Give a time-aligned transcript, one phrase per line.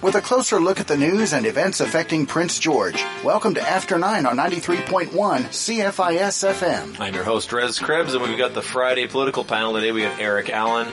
[0.00, 3.02] with a closer look at the news and events affecting Prince George.
[3.24, 7.00] Welcome to After 9 on 93.1 CFIS FM.
[7.00, 9.90] I'm your host, Res Krebs, and we've got the Friday political panel today.
[9.90, 10.88] We have Eric Allen,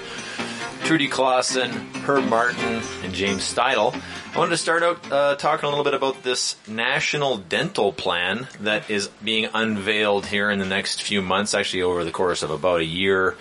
[0.85, 3.93] Trudy Klassen, Herb Martin, and James Steidel.
[4.33, 8.47] I wanted to start out uh, talking a little bit about this national dental plan
[8.61, 12.49] that is being unveiled here in the next few months, actually over the course of
[12.49, 13.37] about a year.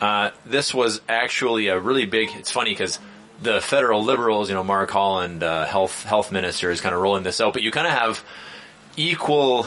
[0.00, 2.98] Uh, this was actually a really big, it's funny because
[3.42, 7.22] the federal liberals, you know, Mark Holland, uh, health health minister, is kind of rolling
[7.22, 7.52] this out.
[7.52, 8.24] But you kind of have
[8.96, 9.66] equal,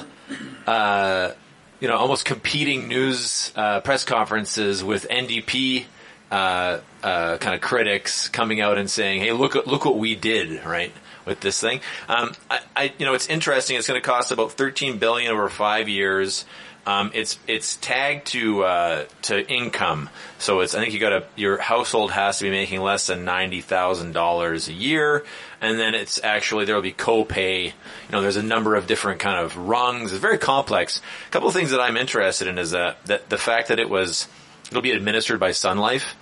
[0.66, 1.32] uh,
[1.80, 5.86] you know, almost competing news uh, press conferences with NDP
[6.32, 10.66] uh, uh, kind of critics coming out and saying, "Hey, look look what we did,"
[10.66, 10.92] right?
[11.26, 13.78] With this thing, um, I, I, you know, it's interesting.
[13.78, 16.46] It's going to cost about 13 billion over five years.
[16.88, 21.26] Um, it's it's tagged to uh, to income, so it's I think you got to
[21.36, 25.26] your household has to be making less than ninety thousand dollars a year,
[25.62, 27.66] and then it's actually there will be copay.
[27.66, 27.72] You
[28.12, 30.12] know, there's a number of different kind of rungs.
[30.12, 31.02] It's very complex.
[31.28, 33.90] A couple of things that I'm interested in is that that the fact that it
[33.90, 34.28] was
[34.70, 36.16] it'll be administered by Sun Life,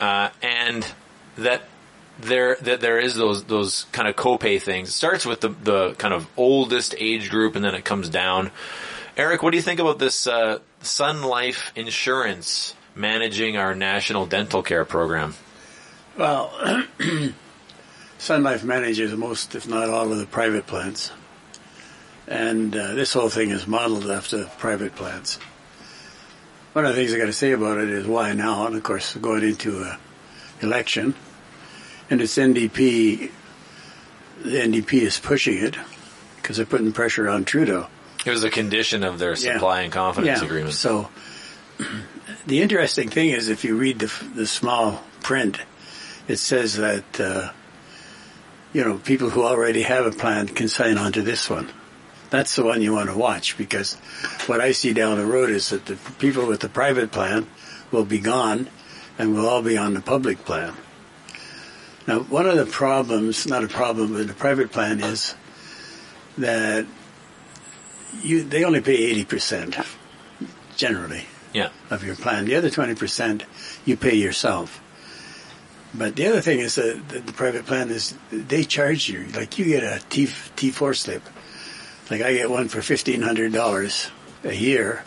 [0.00, 0.86] uh, and
[1.36, 1.62] that
[2.18, 4.88] there that there is those those kind of copay things.
[4.88, 8.50] It starts with the the kind of oldest age group, and then it comes down.
[9.16, 14.62] Eric, what do you think about this uh, Sun Life Insurance managing our national dental
[14.62, 15.34] care program?
[16.18, 16.52] Well,
[18.18, 21.12] Sun Life manages most, if not all, of the private plans.
[22.28, 25.36] And uh, this whole thing is modeled after private plans.
[26.74, 28.82] One of the things I got to say about it is why now, and of
[28.82, 29.96] course, going into an
[30.60, 31.14] election,
[32.10, 33.30] and it's NDP,
[34.42, 35.78] the NDP is pushing it
[36.36, 37.88] because they're putting pressure on Trudeau.
[38.26, 39.84] It was a condition of their supply yeah.
[39.84, 40.46] and confidence yeah.
[40.46, 40.74] agreement.
[40.74, 41.08] So
[42.46, 45.58] the interesting thing is, if you read the, the small print,
[46.26, 47.52] it says that uh,
[48.72, 51.70] you know people who already have a plan can sign on to this one.
[52.30, 53.94] That's the one you want to watch because
[54.46, 57.46] what I see down the road is that the people with the private plan
[57.92, 58.68] will be gone,
[59.18, 60.74] and we'll all be on the public plan.
[62.08, 65.34] Now, one of the problems, not a problem with the private plan, is
[66.38, 66.86] that
[68.22, 69.76] you they only pay eighty percent
[70.76, 71.70] generally yeah.
[71.90, 72.44] of your plan.
[72.44, 73.44] The other twenty percent
[73.84, 74.82] you pay yourself.
[75.94, 79.58] But the other thing is that the, the private plan is they charge you like
[79.58, 81.22] you get a T T four slip.
[82.10, 84.10] Like I get one for fifteen hundred dollars
[84.44, 85.02] a year.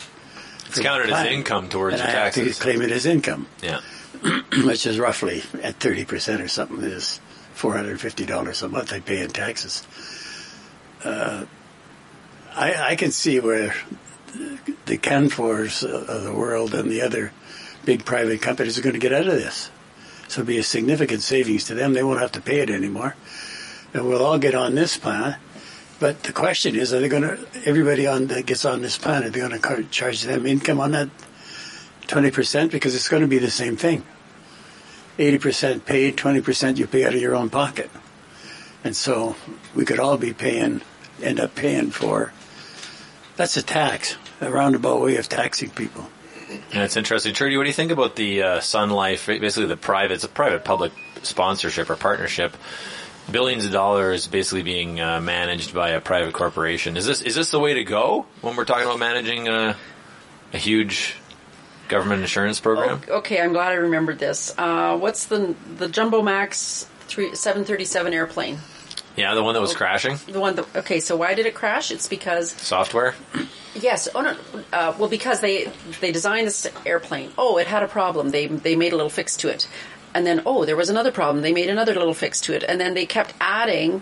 [0.66, 2.46] It's counted as income towards and your I taxes.
[2.46, 3.46] have to claim it as income.
[3.62, 3.80] Yeah.
[4.64, 7.20] which is roughly at thirty percent or something is
[7.54, 9.86] four hundred and fifty dollars a month I pay in taxes.
[11.04, 11.46] Uh,
[12.60, 13.74] I, I can see where
[14.84, 17.32] the Canfors of the world and the other
[17.86, 19.70] big private companies are going to get out of this.
[20.28, 21.94] So it'll be a significant savings to them.
[21.94, 23.16] They won't have to pay it anymore.
[23.94, 25.36] And we'll all get on this plan.
[26.00, 29.24] But the question is, are they going to, everybody on that gets on this plan,
[29.24, 31.08] are they going to charge them income on that
[32.08, 32.70] 20%?
[32.70, 34.04] Because it's going to be the same thing.
[35.16, 37.90] 80% paid, 20% you pay out of your own pocket.
[38.84, 39.34] And so
[39.74, 40.82] we could all be paying,
[41.22, 42.34] end up paying for
[43.40, 46.06] that's a tax, a roundabout way of taxing people.
[46.74, 47.32] Yeah, it's interesting.
[47.32, 50.28] Trudy, what do you think about the uh, Sun Life, basically the private, it's a
[50.28, 50.92] private public
[51.22, 52.54] sponsorship or partnership,
[53.30, 56.98] billions of dollars basically being uh, managed by a private corporation.
[56.98, 59.74] Is this is this the way to go when we're talking about managing a,
[60.52, 61.16] a huge
[61.88, 63.00] government insurance program?
[63.08, 64.54] Oh, okay, I'm glad I remembered this.
[64.58, 68.58] Uh, what's the the Jumbo Max three, 737 airplane?
[69.20, 70.16] Yeah, the one that was crashing.
[70.26, 70.98] The one that okay.
[71.00, 71.90] So why did it crash?
[71.90, 73.14] It's because software.
[73.74, 74.08] Yes.
[74.14, 74.36] Oh no.
[74.72, 75.70] Uh, well, because they
[76.00, 77.30] they designed this airplane.
[77.36, 78.30] Oh, it had a problem.
[78.30, 79.68] They they made a little fix to it,
[80.14, 81.42] and then oh, there was another problem.
[81.42, 84.00] They made another little fix to it, and then they kept adding,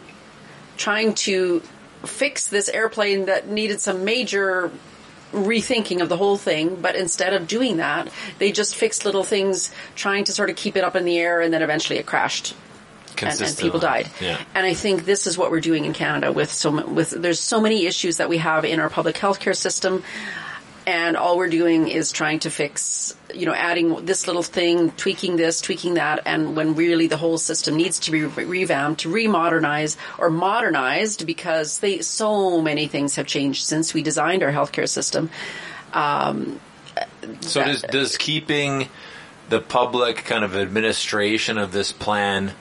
[0.76, 1.62] trying to
[2.04, 4.70] fix this airplane that needed some major
[5.32, 8.08] rethinking of the whole thing, but instead of doing that,
[8.38, 11.40] they just fixed little things, trying to sort of keep it up in the air,
[11.40, 12.54] and then eventually it crashed
[13.22, 14.10] and, and, people died.
[14.20, 14.40] Yeah.
[14.54, 17.60] And I think this is what we're doing in Canada with so with there's so
[17.60, 20.02] many issues that we have in our public healthcare system.
[20.86, 25.36] And all we're doing is trying to fix, you know, adding this little thing, tweaking
[25.36, 29.98] this, tweaking that, and when really the whole system needs to be re- revamped, remodernize,
[30.16, 35.28] or modernized because they so many things have changed since we designed our healthcare system.
[35.92, 36.58] Um,
[37.40, 38.88] so does does keeping
[39.48, 42.52] the public kind of administration of this plan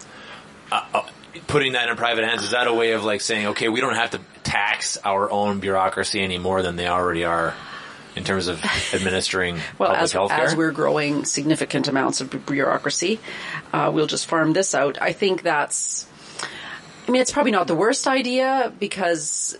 [0.72, 1.02] uh, uh,
[1.48, 3.96] putting that in private hands is that a way of like saying okay we don't
[3.96, 7.54] have to tax our own bureaucracy any more than they already are
[8.16, 10.46] in terms of administering well, public as, health care?
[10.46, 13.20] as we're growing significant amounts of bureaucracy,
[13.72, 15.00] uh, we'll just farm this out.
[15.00, 16.08] I think that's
[17.08, 19.58] I mean, it's probably not the worst idea because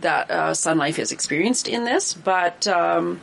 [0.00, 3.20] that uh, Sun Life is experienced in this, but um,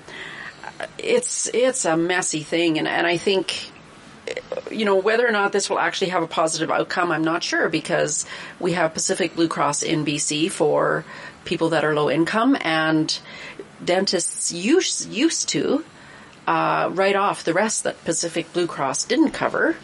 [0.97, 3.70] it's it's a messy thing, and, and I think
[4.71, 7.69] you know whether or not this will actually have a positive outcome, I'm not sure
[7.69, 8.25] because
[8.59, 11.05] we have Pacific Blue Cross in BC for
[11.45, 13.17] people that are low income, and
[13.83, 15.83] dentists used used to
[16.47, 19.75] uh, write off the rest that Pacific Blue Cross didn't cover.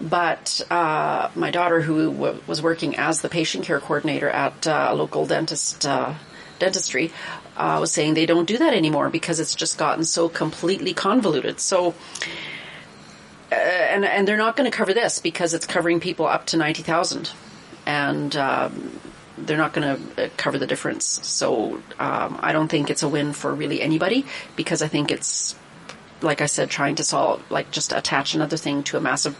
[0.00, 4.88] But uh, my daughter, who w- was working as the patient care coordinator at uh,
[4.90, 6.14] a local dentist uh,
[6.58, 7.12] dentistry,
[7.56, 11.60] uh, was saying they don't do that anymore because it's just gotten so completely convoluted.
[11.60, 11.94] So,
[13.52, 16.56] uh, and and they're not going to cover this because it's covering people up to
[16.56, 17.30] ninety thousand,
[17.86, 18.98] and um,
[19.38, 21.04] they're not going to cover the difference.
[21.04, 24.26] So um, I don't think it's a win for really anybody
[24.56, 25.54] because I think it's
[26.22, 29.36] like I said, trying to solve like just attach another thing to a massive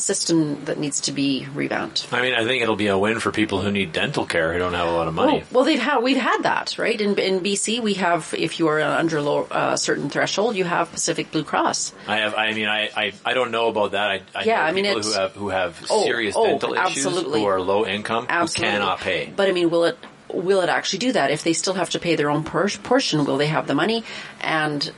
[0.00, 2.08] system that needs to be revamped.
[2.12, 4.58] I mean, I think it'll be a win for people who need dental care who
[4.58, 5.42] don't have a lot of money.
[5.42, 7.80] Oh, well, they've had we've had that right in in BC.
[7.80, 11.92] We have if you are under a uh, certain threshold, you have Pacific Blue Cross.
[12.06, 12.34] I have.
[12.34, 14.10] I mean, I I, I don't know about that.
[14.10, 17.40] I, I Yeah, I mean, who have who have Oh, serious oh, dental issues absolutely.
[17.40, 18.72] who are low income Absolutely.
[18.72, 19.32] who cannot pay.
[19.34, 19.98] But I mean, will it
[20.32, 21.30] will it actually do that?
[21.30, 24.04] If they still have to pay their own por- portion, will they have the money?
[24.40, 24.90] And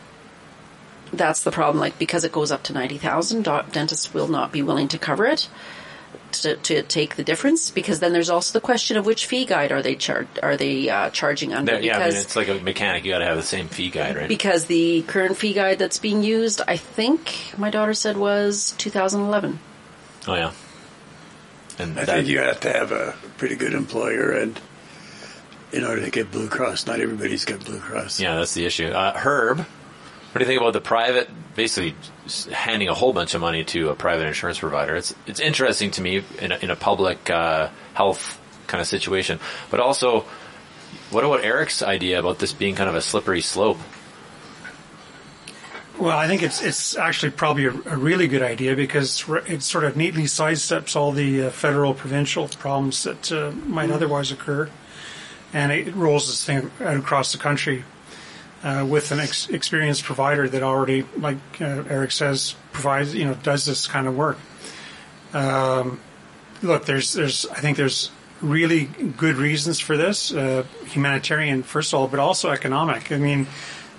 [1.13, 1.79] that's the problem.
[1.81, 3.43] Like because it goes up to ninety thousand,
[3.73, 5.49] dentists will not be willing to cover it.
[6.41, 9.71] To, to take the difference, because then there's also the question of which fee guide
[9.71, 11.73] are they char- are they uh, charging under?
[11.73, 13.05] There- yeah, I mean, it's like a mechanic.
[13.05, 14.29] You got to have the same fee guide, right?
[14.29, 19.59] because the current fee guide that's being used, I think my daughter said was 2011.
[20.27, 20.53] oh yeah.
[21.79, 24.59] And I that, think you have to have a pretty good employer, and
[25.71, 28.21] in order to get Blue Cross, not everybody's got Blue Cross.
[28.21, 28.87] yeah, that's the issue.
[28.87, 29.67] Uh, Herb,
[30.33, 31.95] what do you think about the private, basically
[32.51, 34.97] handing a whole bunch of money to a private insurance provider?
[34.97, 39.39] It's it's interesting to me in a, in a public uh, health kind of situation,
[39.71, 40.25] but also,
[41.11, 43.77] what about Eric's idea about this being kind of a slippery slope?
[45.99, 49.85] Well, I think it's it's actually probably a, a really good idea because it sort
[49.85, 54.71] of neatly sidesteps all the uh, federal provincial problems that uh, might otherwise occur,
[55.53, 57.85] and it rolls this thing out across the country
[58.63, 63.35] uh, with an ex- experienced provider that already, like uh, Eric says, provides you know
[63.35, 64.39] does this kind of work.
[65.33, 66.01] Um,
[66.63, 68.11] look, there's there's I think there's
[68.41, 73.13] really good reasons for this, uh, humanitarian first of all, but also economic.
[73.13, 73.47] I mean.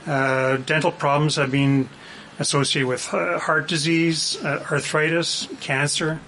[0.06, 1.88] Uh, dental problems have been
[2.40, 6.20] associated with uh, heart disease, uh, arthritis, cancer.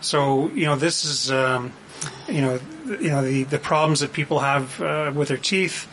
[0.00, 1.72] So you know this is um,
[2.28, 4.80] you know you know the, the problems that people have
[5.14, 5.86] with their teeth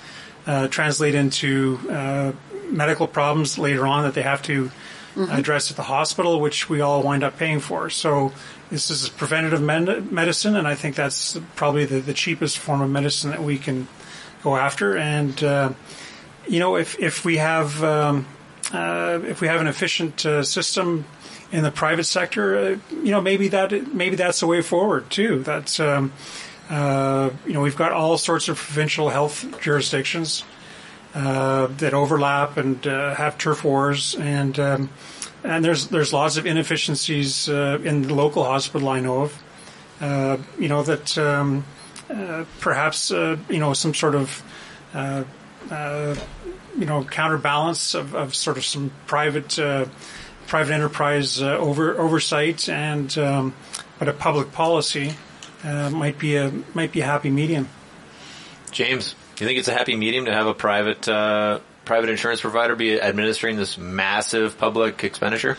[0.50, 2.32] uh, translate into uh,
[2.72, 4.72] medical problems later on that they have to
[5.30, 7.90] address at the hospital, which we all wind up paying for.
[7.90, 8.32] So
[8.72, 12.90] this is preventative med- medicine, and I think that's probably the, the cheapest form of
[12.90, 13.88] medicine that we can
[14.44, 14.98] go after.
[14.98, 15.74] And uh,
[16.48, 18.26] you know, if if we have um,
[18.74, 21.06] uh, if we have an efficient uh, system
[21.52, 25.44] in the private sector, uh, you know, maybe that maybe that's the way forward too.
[25.44, 26.12] That's um,
[26.70, 30.44] uh, you know, we've got all sorts of provincial health jurisdictions
[31.16, 34.90] uh, that overlap and uh, have turf wars, and um,
[35.44, 39.44] and there's there's lots of inefficiencies uh, in the local hospital I know of.
[40.00, 41.66] Uh, you know that um,
[42.60, 44.44] perhaps you know some sort of
[44.94, 49.58] you know counterbalance of, of sort of some private
[50.46, 53.56] private enterprise over oversight and um,
[53.98, 55.16] but a public policy
[55.64, 57.68] uh, might be a might be a happy medium.
[58.72, 62.76] James, you think it's a happy medium to have a private uh, private insurance provider
[62.76, 65.58] be administering this massive public expenditure?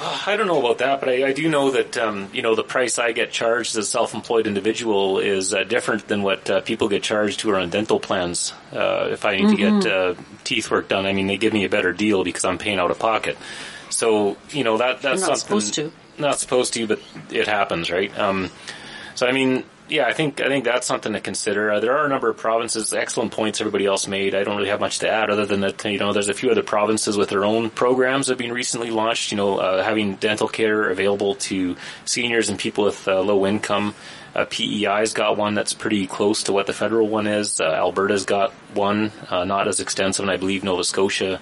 [0.00, 2.62] I don't know about that, but I, I do know that um, you know the
[2.62, 6.88] price I get charged as a self-employed individual is uh, different than what uh, people
[6.88, 8.52] get charged who are on dental plans.
[8.72, 11.64] Uh, if I need to get uh, teeth work done, I mean they give me
[11.64, 13.36] a better deal because I'm paying out of pocket.
[13.90, 15.92] So you know that that's You're not something supposed to.
[16.16, 18.16] not supposed to, but it happens, right?
[18.16, 18.50] Um,
[19.18, 21.72] so I mean, yeah, I think I think that's something to consider.
[21.72, 22.92] Uh, there are a number of provinces.
[22.92, 24.32] Excellent points everybody else made.
[24.32, 25.84] I don't really have much to add other than that.
[25.84, 28.90] You know, there's a few other provinces with their own programs that have been recently
[28.90, 29.32] launched.
[29.32, 33.96] You know, uh, having dental care available to seniors and people with uh, low income.
[34.36, 37.60] Uh, PEI's got one that's pretty close to what the federal one is.
[37.60, 41.40] Uh, Alberta's got one, uh, not as extensive, and I believe Nova Scotia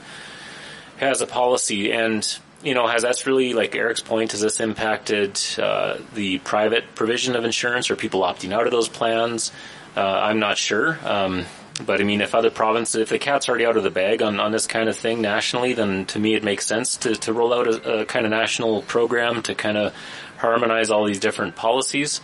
[0.96, 5.40] has a policy and you know has that's really like eric's point has this impacted
[5.58, 9.52] uh, the private provision of insurance or people opting out of those plans?
[9.96, 11.44] Uh, i'm not sure um,
[11.84, 14.38] but i mean if other provinces if the cat's already out of the bag on,
[14.40, 17.54] on this kind of thing nationally then to me it makes sense to, to roll
[17.54, 19.94] out a, a kind of national program to kind of
[20.36, 22.20] harmonize all these different policies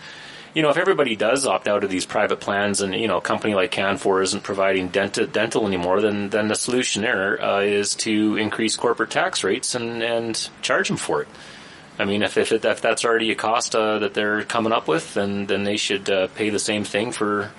[0.53, 3.21] you know, if everybody does opt out of these private plans, and you know, a
[3.21, 7.95] company like Canfor isn't providing dental dental anymore, then then the solution there uh, is
[7.95, 11.27] to increase corporate tax rates and and charge them for it.
[11.97, 14.87] I mean, if if, it, if that's already a cost uh, that they're coming up
[14.87, 17.51] with, then then they should uh, pay the same thing for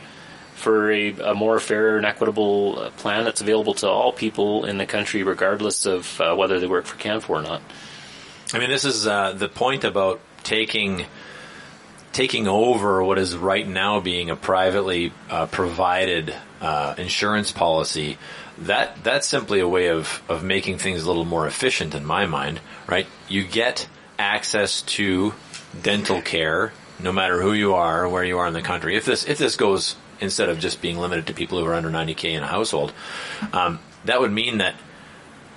[0.54, 4.78] for a, a, more fair and equitable uh, plan that's available to all people in
[4.78, 7.60] the country, regardless of uh, whether they work for Canfor or not.
[8.52, 11.06] I mean, this is uh, the point about taking
[12.14, 18.16] taking over what is right now being a privately uh, provided uh, insurance policy.
[18.58, 22.24] That that's simply a way of of making things a little more efficient in my
[22.24, 22.60] mind.
[22.88, 23.06] Right?
[23.28, 23.86] You get
[24.18, 25.34] access to
[25.82, 28.96] dental care no matter who you are, where you are in the country.
[28.96, 31.90] If this if this goes instead of just being limited to people who are under
[31.90, 32.92] 90k in a household,
[33.52, 34.76] um, that would mean that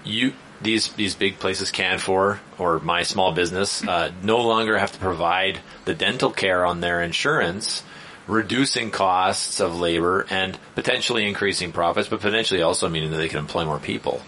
[0.04, 5.00] you these these big places Canfor or my small business uh, no longer have to
[5.00, 7.84] provide the dental care on their insurance,
[8.28, 13.40] reducing costs of labor and potentially increasing profits, but potentially also meaning that they can
[13.40, 14.22] employ more people.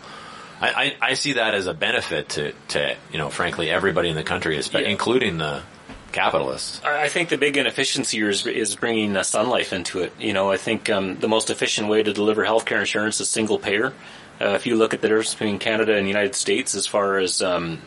[0.62, 4.16] I, I, I see that as a benefit to, to you know frankly everybody in
[4.16, 4.80] the country, yeah.
[4.80, 5.64] including the
[6.12, 6.84] capitalists.
[6.84, 10.14] I think the big inefficiency is, is bringing uh, Sun Life into it.
[10.20, 13.60] You know, I think um, the most efficient way to deliver healthcare insurance is single
[13.60, 13.94] payer.
[14.42, 17.18] Uh, if you look at the difference between Canada and the United States as far
[17.18, 17.82] as um,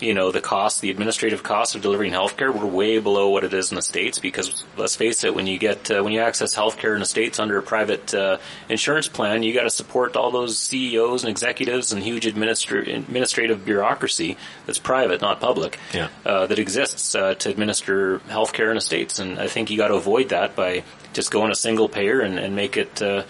[0.00, 3.52] you know the cost, the administrative cost of delivering healthcare, we're way below what it
[3.52, 4.18] is in the states.
[4.18, 7.38] Because let's face it, when you get uh, when you access healthcare in the states
[7.38, 8.38] under a private uh,
[8.68, 13.64] insurance plan, you got to support all those CEOs and executives and huge administra- administrative
[13.64, 16.08] bureaucracy that's private, not public, yeah.
[16.24, 19.18] uh, that exists uh, to administer healthcare in the states.
[19.18, 22.38] And I think you got to avoid that by just going a single payer and,
[22.38, 23.24] and make it uh,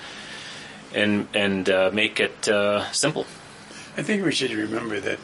[0.95, 3.27] and and uh, make it uh, simple.
[3.97, 5.19] I think we should remember that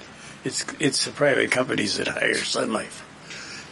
[0.44, 3.02] it's it's the private companies that hire Sun Life.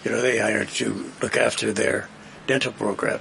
[0.04, 2.08] You know, they hire to look after their
[2.46, 3.20] dental program,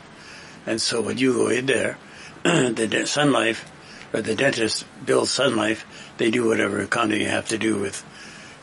[0.66, 1.98] and so when you go in there,
[2.44, 3.70] the Sun Life
[4.14, 5.86] or the dentist bills Sun Life.
[6.18, 8.06] They do whatever economy you have to do with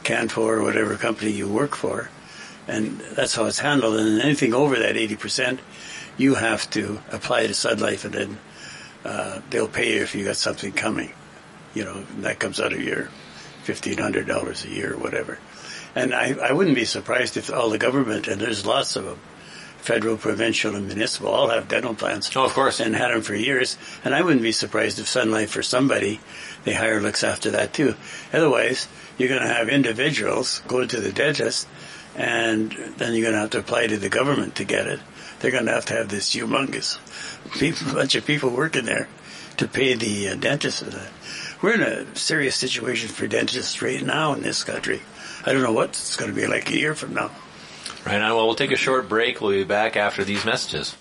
[0.05, 2.09] Canfor or whatever company you work for,
[2.69, 3.99] and that's how it's handled.
[3.99, 5.61] And anything over that eighty percent,
[6.17, 8.39] you have to apply to Sun Life and then
[9.05, 11.13] uh, they'll pay you if you got something coming.
[11.75, 13.09] You know, that comes out of your
[13.63, 15.39] fifteen hundred dollars a year or whatever.
[15.95, 19.19] And I, I wouldn't be surprised if all the government and there's lots of them,
[19.79, 22.31] federal, provincial, and municipal, all have dental plans.
[22.37, 23.77] Oh, of course, and had them for years.
[24.05, 26.21] And I wouldn't be surprised if Sun Life for somebody
[26.65, 27.95] they hire looks after that too.
[28.33, 31.67] Otherwise, you're going to have individuals go to the dentist,
[32.17, 35.01] and then you're going to have to apply to the government to get it.
[35.41, 36.99] They're going to have to have this humongous
[37.59, 39.09] people, bunch of people working there
[39.57, 41.09] to pay the uh, dentist for.
[41.63, 45.03] We're in a serious situation for dentists right now in this country.
[45.45, 47.31] I don't know what it's going to be like a year from now.
[48.07, 49.41] Right now, well, we'll take a short break.
[49.41, 50.97] We'll be back after these messages.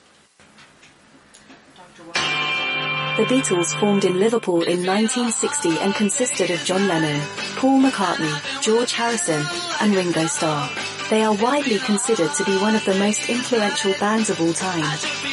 [3.20, 7.22] The Beatles formed in Liverpool in 1960 and consisted of John Lennon,
[7.58, 9.44] Paul McCartney, George Harrison,
[9.82, 10.70] and Ringo Starr.
[11.10, 14.84] They are widely considered to be one of the most influential bands of all time.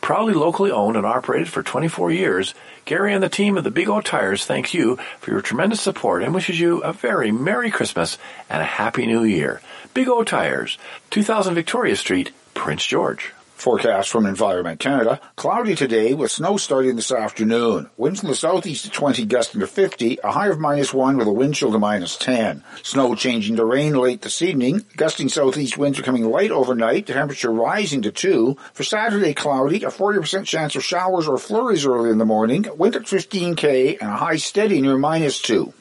[0.06, 3.88] Proudly locally owned and operated for 24 years, Gary and the team of the Big
[3.88, 8.16] O Tires thanks you for your tremendous support and wishes you a very Merry Christmas
[8.48, 9.60] and a Happy New Year.
[9.94, 10.78] Big O Tires,
[11.10, 13.32] 2000 Victoria Street, Prince George.
[13.66, 15.20] Forecast from Environment Canada.
[15.35, 17.90] Cloudy today with snow starting this afternoon.
[17.96, 21.26] Winds in the southeast at 20 gusting to 50, a high of minus 1 with
[21.26, 22.62] a wind chill to minus 10.
[22.85, 24.85] Snow changing to rain late this evening.
[24.96, 28.56] Gusting southeast winds are coming light overnight, temperature rising to 2.
[28.73, 32.94] For Saturday, cloudy, a 40% chance of showers or flurries early in the morning, wind
[32.94, 35.75] at 15k, and a high steady near minus 2.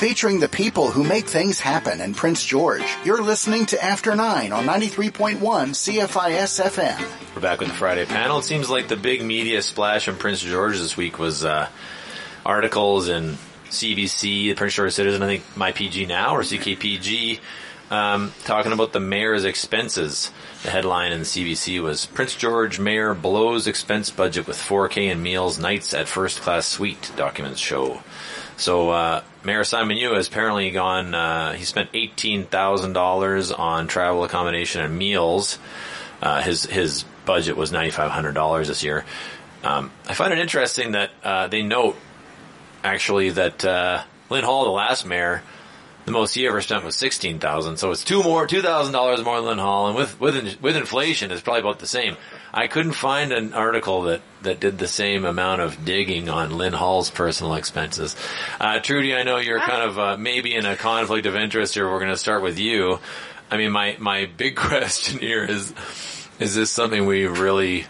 [0.00, 2.96] Featuring the people who make things happen in Prince George.
[3.04, 7.34] You're listening to After 9 on 93.1 CFIS FM.
[7.36, 8.38] We're back with the Friday panel.
[8.38, 11.68] It seems like the big media splash in Prince George this week was uh,
[12.46, 13.36] articles in
[13.68, 17.38] CBC, the Prince George Citizen, I think MyPG Now or CKPG,
[17.90, 20.30] um, talking about the mayor's expenses.
[20.62, 25.22] The headline in the CBC was Prince George Mayor blows expense budget with 4K and
[25.22, 28.02] meals, nights at first class suite, documents show.
[28.60, 34.82] So, uh, Mayor Simon Yu has apparently gone, uh, he spent $18,000 on travel accommodation
[34.82, 35.58] and meals.
[36.20, 39.06] Uh, his, his budget was $9,500 this year.
[39.64, 41.96] Um, I find it interesting that, uh, they note
[42.84, 45.42] actually that, uh, Lynn Hall, the last mayor,
[46.04, 47.76] the most he ever spent was sixteen thousand.
[47.76, 50.76] So it's two more, two thousand dollars more than Lynn Hall, and with with with
[50.76, 52.16] inflation, it's probably about the same.
[52.52, 56.72] I couldn't find an article that that did the same amount of digging on Lynn
[56.72, 58.16] Hall's personal expenses.
[58.58, 61.90] Uh, Trudy, I know you're kind of uh, maybe in a conflict of interest here.
[61.90, 62.98] We're going to start with you.
[63.50, 65.74] I mean, my my big question here is:
[66.38, 67.86] Is this something we really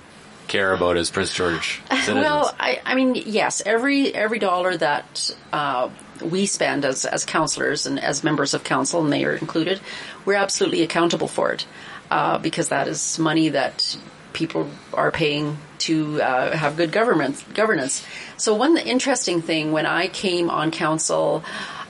[0.48, 2.16] care about as Prince George citizens?
[2.16, 5.90] Well, I, I mean, yes, every every dollar that uh,
[6.22, 9.80] we spend as as counselors and as members of council, and mayor included,
[10.24, 11.66] we're absolutely accountable for it
[12.10, 13.96] uh, because that is money that
[14.32, 18.04] people are paying to uh, have good government governance.
[18.36, 21.44] So one interesting thing when I came on council,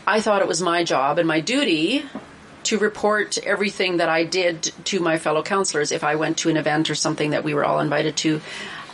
[0.06, 2.04] I thought it was my job and my duty
[2.64, 6.56] to report everything that I did to my fellow counselors if I went to an
[6.56, 8.40] event or something that we were all invited to,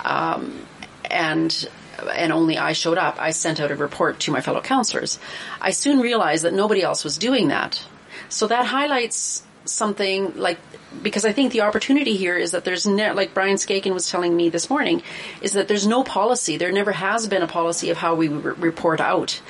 [0.04, 0.66] um,
[1.10, 1.68] and
[2.14, 3.16] and only I showed up.
[3.18, 5.18] I sent out a report to my fellow counselors.
[5.60, 7.84] I soon realized that nobody else was doing that,
[8.28, 10.58] so that highlights something like
[11.02, 14.34] because I think the opportunity here is that there's ne- like Brian Skakun was telling
[14.34, 15.02] me this morning
[15.42, 16.56] is that there's no policy.
[16.56, 19.40] There never has been a policy of how we re- report out,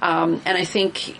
[0.00, 1.18] um, and I think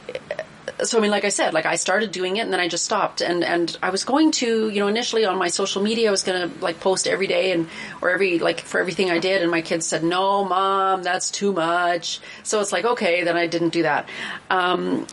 [0.82, 2.84] so I mean, like I said, like I started doing it and then I just
[2.84, 3.20] stopped.
[3.20, 6.25] And, and I was going to, you know, initially on my social media, I was
[6.25, 7.69] going to like post every day and,
[8.02, 9.43] or every, like for everything I did.
[9.43, 12.21] And my kids said, no, mom, that's too much.
[12.43, 14.08] So it's like, okay, then I didn't do that.
[14.50, 15.06] Um,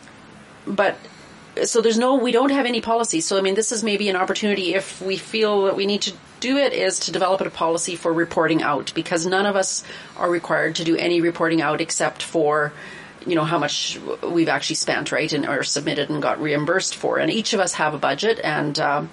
[0.66, 0.96] but
[1.64, 3.20] so there's no, we don't have any policy.
[3.20, 6.12] So I mean, this is maybe an opportunity if we feel that we need to
[6.40, 9.84] do it is to develop a policy for reporting out because none of us
[10.16, 12.72] are required to do any reporting out except for,
[13.26, 17.18] you know how much we've actually spent, right, and or submitted and got reimbursed for.
[17.18, 19.10] And each of us have a budget, and um,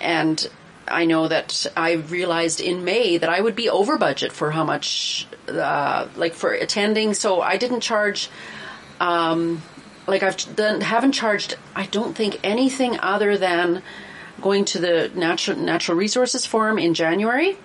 [0.00, 0.48] and
[0.86, 4.64] I know that I realized in May that I would be over budget for how
[4.64, 7.14] much, uh, like for attending.
[7.14, 8.30] So I didn't charge.
[9.00, 9.62] Um,
[10.06, 11.56] like I've done, haven't charged.
[11.74, 13.82] I don't think anything other than
[14.40, 17.56] going to the natural natural resources forum in January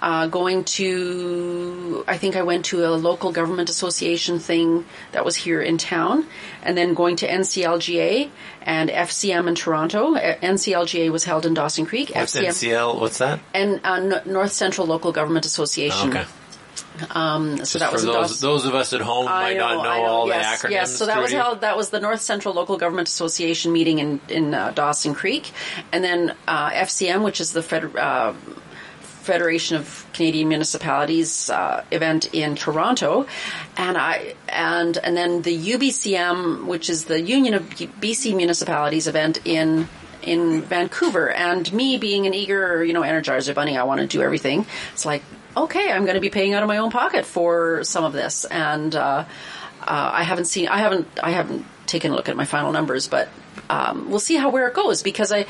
[0.00, 5.36] uh, going to, I think I went to a local government association thing that was
[5.36, 6.26] here in town,
[6.62, 8.30] and then going to NCLGA
[8.62, 10.14] and FCM in Toronto.
[10.14, 12.12] Uh, NCLGA was held in Dawson Creek.
[12.14, 13.00] What's FCM NCL?
[13.00, 13.40] What's that?
[13.52, 16.10] and uh, N- North Central Local Government Association.
[16.10, 16.24] Okay.
[17.10, 19.98] Um, so that was those, those of us at home I might not know I
[20.00, 20.72] all yes, the acronyms.
[20.72, 21.60] Yes, so that was held.
[21.62, 25.50] That was the North Central Local Government Association meeting in in uh, Dawson Creek,
[25.92, 28.32] and then uh, FCM, which is the Fed, uh,
[29.00, 33.26] Federation of Canadian Municipalities uh, event in Toronto,
[33.76, 39.40] and I and and then the UBCM, which is the Union of BC Municipalities event
[39.44, 39.88] in
[40.22, 41.30] in Vancouver.
[41.30, 44.66] And me being an eager, you know, energizer bunny, I want to do everything.
[44.92, 45.22] It's like,
[45.56, 48.44] okay, I'm going to be paying out of my own pocket for some of this,
[48.44, 49.24] and uh,
[49.80, 53.08] uh, I haven't seen, I haven't, I haven't taken a look at my final numbers,
[53.08, 53.28] but
[53.68, 55.46] um, we'll see how where it goes because I.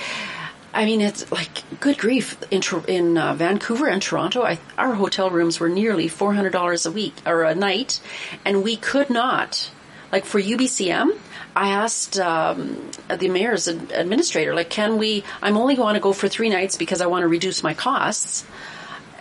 [0.72, 4.44] I mean, it's like good grief in in uh, Vancouver and Toronto.
[4.44, 8.00] I, our hotel rooms were nearly four hundred dollars a week or a night,
[8.44, 9.68] and we could not.
[10.12, 11.18] Like for UBCM,
[11.56, 15.24] I asked um, the mayor's ad- administrator, like, can we?
[15.42, 18.44] I'm only going to go for three nights because I want to reduce my costs.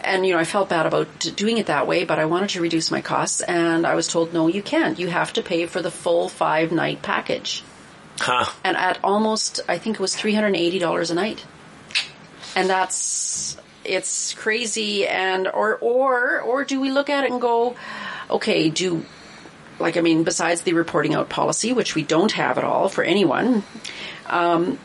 [0.10, 2.62] And you know, I felt bad about doing it that way, but I wanted to
[2.62, 4.98] reduce my costs, and I was told, no, you can't.
[4.98, 7.64] You have to pay for the full five night package
[8.20, 8.46] Huh.
[8.66, 11.46] and at almost I think it was three hundred and eighty dollars a night,
[12.56, 15.08] and that's it's crazy.
[15.08, 17.76] And or or or do we look at it and go,
[18.30, 19.06] okay, do
[19.80, 23.04] like I mean, besides the reporting out policy, which we don't have at all for
[23.04, 23.64] anyone.
[24.26, 24.78] Um,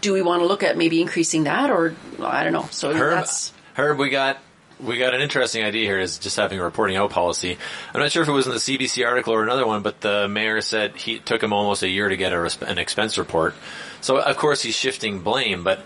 [0.00, 2.68] do we want to look at maybe increasing that, or I don't know.
[2.70, 4.38] So Herb, that's Herb, we got
[4.80, 5.98] we got an interesting idea here.
[5.98, 7.56] Is just having a reporting out policy.
[7.94, 10.28] I'm not sure if it was in the CBC article or another one, but the
[10.28, 13.54] mayor said he took him almost a year to get a, an expense report.
[14.00, 15.84] So of course he's shifting blame, but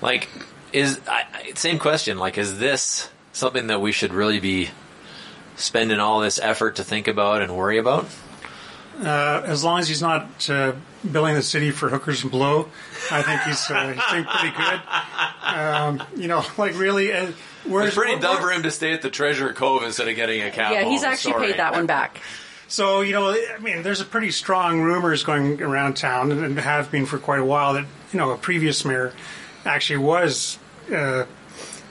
[0.00, 0.28] like,
[0.72, 2.18] is I- same question?
[2.18, 4.70] Like, is this something that we should really be
[5.56, 8.06] spending all this effort to think about and worry about?
[8.98, 10.72] Uh, as long as he's not uh,
[11.10, 12.68] billing the city for hookers and blow,
[13.10, 14.80] I think he's, uh, he's doing pretty good.
[15.42, 17.32] Um, you know, like really, uh,
[17.66, 20.40] where's It's pretty dumb for him to stay at the Treasure Cove instead of getting
[20.42, 20.72] a cab.
[20.72, 21.46] Yeah, he's actually Sorry.
[21.48, 22.20] paid that one back.
[22.68, 26.90] So you know, I mean, there's a pretty strong rumors going around town, and have
[26.90, 29.12] been for quite a while that you know a previous mayor
[29.64, 30.58] actually was
[30.92, 31.26] uh,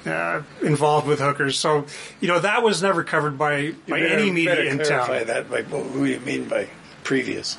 [0.05, 1.57] uh, involved with hookers.
[1.57, 1.85] So
[2.19, 5.27] you know that was never covered by by better- any media better in clarify town.
[5.27, 6.67] that by what do you mean by
[7.05, 7.57] previous?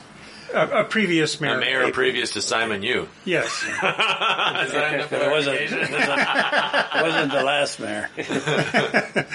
[0.54, 1.56] A, a previous mayor.
[1.56, 3.08] A mayor previous to Simon Yu.
[3.24, 3.46] Yes.
[3.64, 8.10] Is that enough It wasn't, it wasn't the last mayor.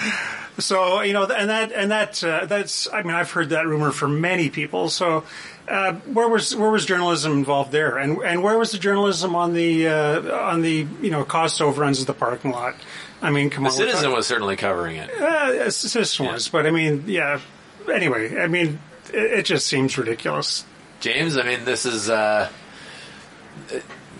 [0.58, 2.86] So you know, and that and that uh, that's.
[2.92, 4.88] I mean, I've heard that rumor from many people.
[4.90, 5.24] So.
[5.68, 9.54] Uh, where was where was journalism involved there, and and where was the journalism on
[9.54, 12.74] the uh, on the you know cost overruns of the parking lot?
[13.22, 15.08] I mean, come The on, we're citizen talking- was certainly covering it.
[15.10, 17.38] Uh, citizen was, but I mean, yeah.
[17.90, 20.64] Anyway, I mean, it, it just seems ridiculous.
[21.00, 22.48] James, I mean, this is uh,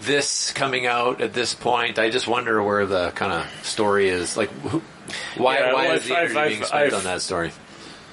[0.01, 1.99] this coming out at this point.
[1.99, 4.37] I just wonder where the kind of story is.
[4.37, 4.83] Like, who,
[5.37, 7.53] why Yeah, why well, is the I've- energy I've- being spent I've- on that story?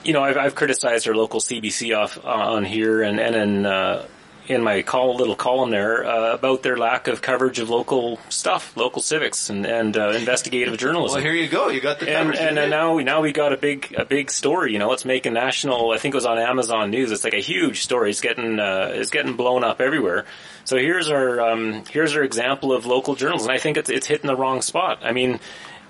[0.04, 4.06] you know, I've, I've criticized our local CBC off on here and and in uh,
[4.50, 8.76] in my call little column there uh, about their lack of coverage of local stuff,
[8.76, 11.18] local civics, and and uh, investigative journalism.
[11.18, 11.70] Well, here you go.
[11.70, 12.40] You got the and coverage.
[12.40, 14.74] and uh, now we now we got a big a big story.
[14.74, 15.92] You know, it's making national.
[15.92, 17.12] I think it was on Amazon News.
[17.12, 18.10] It's like a huge story.
[18.10, 20.26] It's getting uh, it's getting blown up everywhere.
[20.66, 23.52] So here's our um, here's our example of local journalism.
[23.52, 25.00] I think it's it's hitting the wrong spot.
[25.04, 25.40] I mean.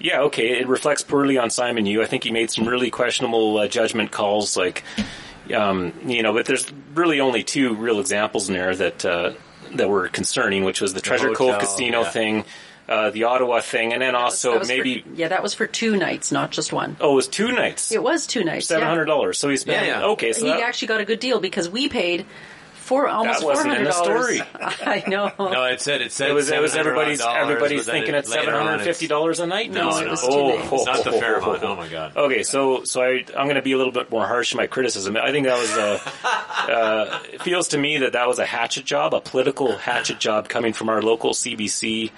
[0.01, 0.61] Yeah, okay.
[0.61, 2.01] It reflects poorly on Simon Yu.
[2.01, 4.85] I think he made some really questionable uh, judgment calls, like,
[5.53, 6.33] um, you know.
[6.33, 9.33] But there's really only two real examples in there that uh,
[9.75, 12.09] that were concerning, which was the Treasure Cove Casino yeah.
[12.09, 12.45] thing,
[12.87, 15.67] uh, the Ottawa thing, and then also That was for- maybe yeah, that was for
[15.67, 16.97] two nights, not just one.
[16.99, 17.91] oh, it was two nights.
[17.91, 18.67] It was two nights.
[18.67, 19.37] Seven hundred dollars.
[19.37, 19.85] So he spent.
[19.85, 20.07] Yeah, yeah.
[20.07, 22.25] Okay, so he that, actually got a good deal because we paid
[22.89, 24.35] for almost That four wasn't in hundred the dollars.
[24.37, 24.49] story.
[25.05, 25.31] I know.
[25.37, 28.45] no, it said it said it was it was everybody's everybody's thinking it- it's later
[28.45, 29.69] seven on hundred and fifty dollars a night.
[29.71, 29.99] No, now.
[30.01, 30.67] no, was two oh, nights.
[30.71, 31.63] oh, Not the oh, Fairmont.
[31.63, 32.17] oh, Oh my god.
[32.17, 34.65] Okay, so so I I'm going to be a little bit more harsh in my
[34.67, 35.15] criticism.
[35.17, 36.01] I think that was a
[36.73, 40.49] uh, it feels to me that that was a hatchet job, a political hatchet job
[40.49, 42.11] coming from our local CBC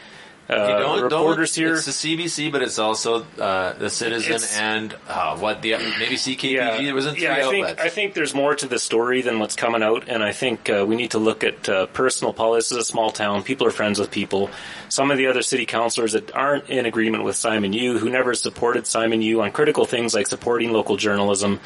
[0.52, 1.74] uh, reporters don't, here.
[1.76, 6.16] It's the CBC, but it's also uh, the Citizen It's- and uh, what the maybe
[6.16, 6.82] CKPG.
[6.82, 7.82] It was in three yeah, I think outlets.
[7.82, 10.86] I think there's more to the story than what's coming out, and I think uh,
[10.88, 12.70] we need to look at uh, personal politics.
[12.70, 14.50] This is a small town; people are friends with people.
[14.90, 18.34] Some of the other city councilors that aren't in agreement with Simon Yu, who never
[18.34, 21.62] supported Simon Yu on critical things like supporting local journalism,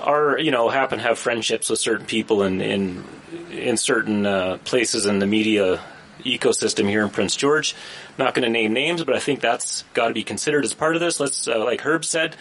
[0.00, 3.04] are you know happen to have friendships with certain people in in
[3.52, 5.80] in certain uh, places in the media
[6.24, 7.74] ecosystem here in Prince George.
[8.16, 10.94] Not going to name names, but I think that's got to be considered as part
[10.94, 11.20] of this.
[11.20, 12.36] Let's, uh, like Herb said,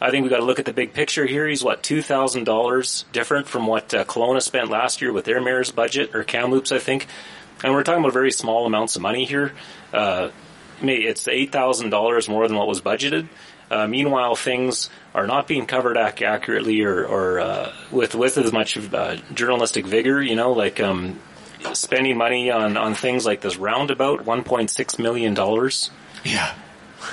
[0.00, 1.48] I think we got to look at the big picture here.
[1.48, 5.40] He's what two thousand dollars different from what uh, Kelowna spent last year with their
[5.40, 7.08] mayor's budget or Kamloops, I think.
[7.64, 9.52] And we're talking about very small amounts of money here.
[9.92, 10.30] Uh,
[10.80, 13.26] it's eight thousand dollars more than what was budgeted.
[13.70, 18.52] Uh, meanwhile, things are not being covered ac- accurately or, or uh, with with as
[18.52, 20.22] much uh, journalistic vigor.
[20.22, 21.18] You know, like um,
[21.74, 25.90] spending money on, on things like this roundabout, one point six million dollars.
[26.24, 26.54] yeah.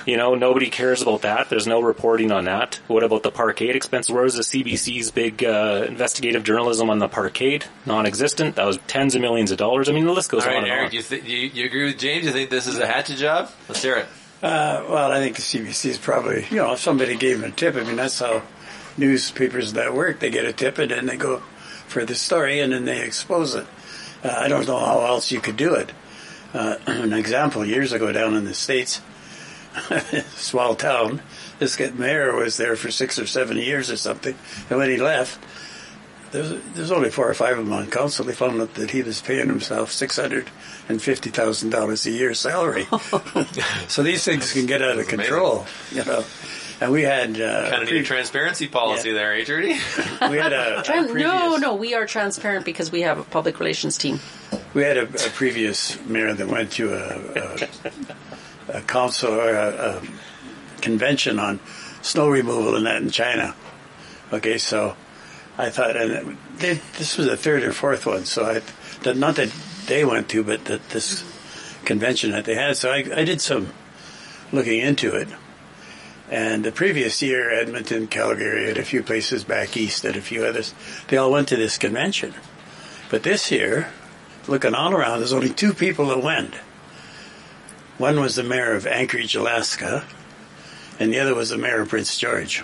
[0.07, 1.49] You know, nobody cares about that.
[1.49, 2.79] There's no reporting on that.
[2.87, 4.09] What about the parkade expense?
[4.09, 7.65] Where was the CBC's big uh, investigative journalism on the parkade?
[7.85, 8.55] Non-existent.
[8.55, 9.87] That was tens of millions of dollars.
[9.87, 10.91] I mean, the list goes All on right, and Eric, on.
[10.95, 12.25] you, th- you you agree with James?
[12.25, 13.51] You think this is a hatchet job?
[13.69, 14.05] Let's hear it.
[14.41, 17.55] Uh, well, I think the CBC is probably, you know, if somebody gave them a
[17.55, 18.41] tip, I mean, that's how
[18.97, 20.19] newspapers that work.
[20.19, 21.39] They get a tip and then they go
[21.87, 23.65] for the story and then they expose it.
[24.25, 25.91] Uh, I don't know how else you could do it.
[26.51, 29.01] Uh, an example, years ago down in the States,
[30.35, 31.21] small town,
[31.59, 34.35] this mayor was there for six or seven years or something,
[34.69, 35.39] and when he left,
[36.31, 38.25] there's, there's only four or five of them on council.
[38.25, 40.49] They found out that he was paying himself six hundred
[40.89, 42.87] and fifty thousand dollars a year salary.
[43.87, 46.23] so these things can get out of control, you know.
[46.81, 49.15] And we had uh, Kind of need a transparency policy Yeah.
[49.15, 49.67] there, eh, Trudy?
[50.29, 53.59] we had a, a previous, no, no, we are transparent because we have a public
[53.59, 54.19] relations team.
[54.73, 57.67] we had a, a previous mayor that went to a,
[58.73, 61.59] a, a council or a, a convention on
[62.01, 63.55] snow removal and that in China.
[64.33, 64.95] Okay, so
[65.57, 68.25] I thought, and they, this was the third or fourth one.
[68.25, 68.61] So I,
[69.03, 69.49] that not that
[69.85, 71.23] they went to, but that this
[71.85, 72.75] convention that they had.
[72.75, 73.71] So I, I did some
[74.51, 75.29] looking into it.
[76.31, 80.43] And the previous year, Edmonton, Calgary, and a few places back east, and a few
[80.43, 80.73] others,
[81.07, 82.33] they all went to this convention.
[83.11, 83.91] But this year,
[84.47, 86.55] looking all around, there's only two people that went.
[87.97, 90.03] One was the mayor of Anchorage, Alaska,
[90.99, 92.63] and the other was the mayor of Prince George.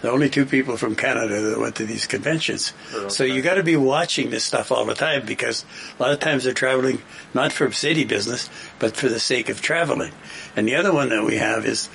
[0.00, 2.72] The only two people from Canada that went to these conventions.
[3.08, 5.64] So you got to be watching this stuff all the time because
[5.96, 7.00] a lot of times they're traveling
[7.34, 10.12] not for city business, but for the sake of traveling.
[10.56, 11.88] And the other one that we have is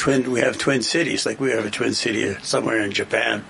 [0.00, 0.30] twin.
[0.32, 3.44] We have twin cities, like we have a twin city somewhere in Japan,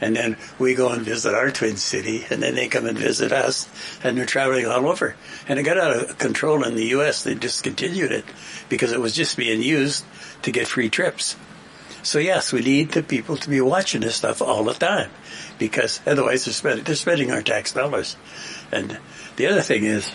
[0.00, 3.32] and then we go and visit our twin city, and then they come and visit
[3.32, 3.68] us,
[4.04, 5.16] and they're traveling all over.
[5.48, 7.24] And it got out of control in the U.S.
[7.24, 8.24] They discontinued it
[8.68, 10.04] because it was just being used
[10.42, 11.36] to get free trips.
[12.04, 15.10] So yes, we need the people to be watching this stuff all the time,
[15.58, 18.16] because otherwise they're spending they're spending our tax dollars.
[18.70, 18.98] And
[19.34, 20.08] the other thing is,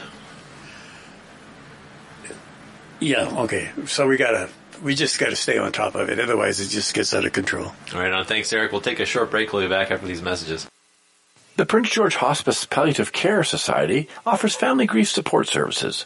[3.01, 3.71] yeah, okay.
[3.85, 4.49] So we gotta
[4.83, 6.19] we just gotta stay on top of it.
[6.19, 7.73] Otherwise, it just gets out of control.
[7.93, 8.25] All right, on.
[8.25, 8.71] Thanks, Eric.
[8.71, 9.53] We'll take a short break.
[9.53, 10.67] We'll be back after these messages.
[11.55, 16.05] The Prince George Hospice Palliative Care Society offers family grief support services.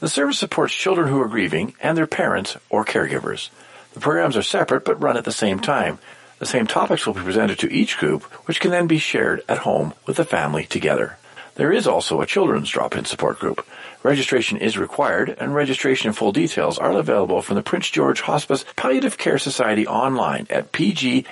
[0.00, 3.50] The service supports children who are grieving and their parents or caregivers.
[3.94, 5.98] The programs are separate but run at the same time.
[6.38, 9.58] The same topics will be presented to each group, which can then be shared at
[9.58, 11.18] home with the family together.
[11.54, 13.66] There is also a children's drop-in support group.
[14.02, 19.18] Registration is required, and registration full details are available from the Prince George Hospice Palliative
[19.18, 21.24] Care Society online at pghpcs.ca.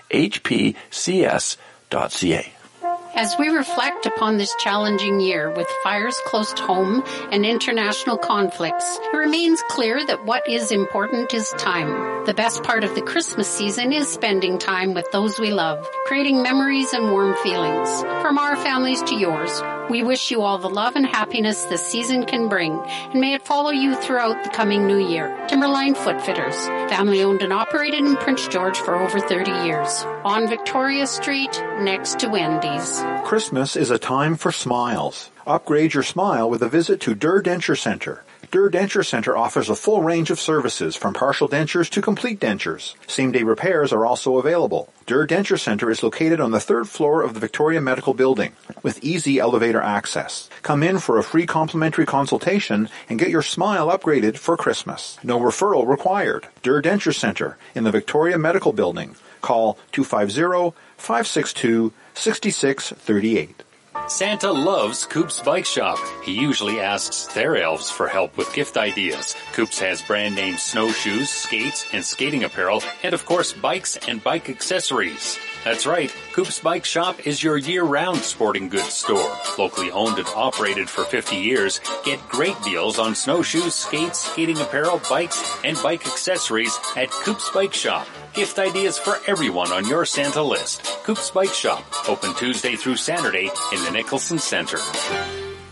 [3.15, 7.03] As we reflect upon this challenging year with fires close to home
[7.33, 12.27] and international conflicts, it remains clear that what is important is time.
[12.27, 16.43] The best part of the Christmas season is spending time with those we love, creating
[16.43, 18.03] memories and warm feelings.
[18.23, 22.27] From our families to yours, we wish you all the love and happiness this season
[22.27, 22.79] can bring,
[23.11, 25.35] and may it follow you throughout the coming new year.
[25.49, 26.55] Timberline Footfitters,
[26.89, 30.03] family owned and operated in Prince George for over 30 years.
[30.25, 33.03] On Victoria Street, next to Wendy's.
[33.25, 35.31] Christmas is a time for smiles.
[35.47, 38.25] Upgrade your smile with a visit to Durr Denture Center.
[38.51, 42.95] Durr Denture Center offers a full range of services from partial dentures to complete dentures.
[43.07, 44.91] Same day repairs are also available.
[45.07, 49.05] Durr Denture Center is located on the third floor of the Victoria Medical Building with
[49.05, 50.49] easy elevator access.
[50.63, 55.19] Come in for a free complimentary consultation and get your smile upgraded for Christmas.
[55.23, 56.49] No referral required.
[56.63, 59.17] Durr Denture Center in the Victoria Medical Building.
[59.43, 63.63] Call 250 562 6638.
[64.07, 65.99] Santa loves Coop's Bike Shop.
[66.23, 69.35] He usually asks their elves for help with gift ideas.
[69.53, 74.49] Coop's has brand name snowshoes, skates, and skating apparel, and of course bikes and bike
[74.49, 75.39] accessories.
[75.65, 79.37] That's right, Coop's Bike Shop is your year-round sporting goods store.
[79.59, 85.01] Locally owned and operated for 50 years, get great deals on snowshoes, skates, skating apparel,
[85.11, 88.07] bikes, and bike accessories at Coop's Bike Shop.
[88.35, 90.85] Gift ideas for everyone on your Santa list.
[91.03, 94.79] Coop's Bike Shop, open Tuesday through Saturday in the Nicholson Center.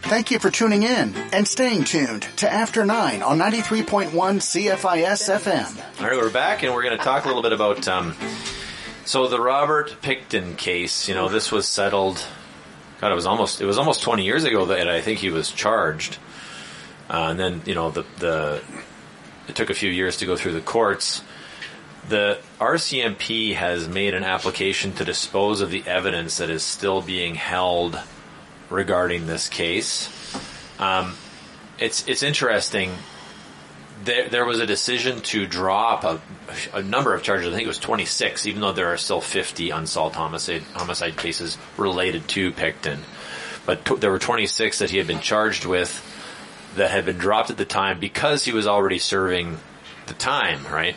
[0.03, 6.01] Thank you for tuning in and staying tuned to After 9 on 93.1 CFIS FM.
[6.01, 7.87] All right, we're back, and we're going to talk a little bit about.
[7.89, 8.15] Um,
[9.07, 12.25] so the Robert Pickton case, you know, this was settled.
[13.01, 15.53] God, it was almost it was almost 20 years ago that I think he was
[15.53, 16.19] charged,
[17.09, 18.63] uh, and then you know the the
[19.49, 21.23] it took a few years to go through the courts.
[22.09, 27.35] The RCMP has made an application to dispose of the evidence that is still being
[27.37, 28.01] held
[28.71, 30.09] regarding this case.
[30.79, 31.15] Um,
[31.79, 32.91] it's it's interesting.
[34.07, 36.21] There, there was a decision to drop a,
[36.73, 37.49] a number of charges.
[37.49, 41.59] I think it was 26, even though there are still 50 unsolved homicide homicide cases
[41.77, 43.01] related to Pickton.
[43.67, 46.03] But t- there were 26 that he had been charged with
[46.77, 49.59] that had been dropped at the time because he was already serving
[50.07, 50.95] the time, right?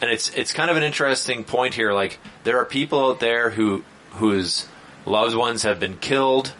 [0.00, 1.92] And it's it's kind of an interesting point here.
[1.92, 4.66] Like there are people out there who whose
[5.04, 6.52] loved ones have been killed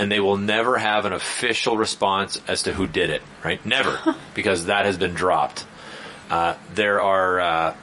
[0.00, 3.64] and they will never have an official response as to who did it, right?
[3.66, 5.66] Never, because that has been dropped.
[6.30, 7.76] Uh, there are uh,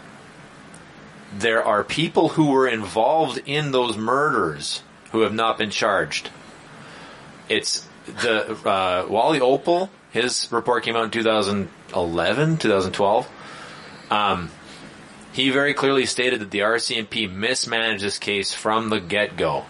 [1.37, 6.31] there are people who were involved in those murders who have not been charged.
[7.49, 9.89] It's the uh, Wally Oppal.
[10.09, 13.29] His report came out in 2011, 2012.
[14.09, 14.49] Um,
[15.33, 19.65] he very clearly stated that the RCMP mismanaged this case from the get go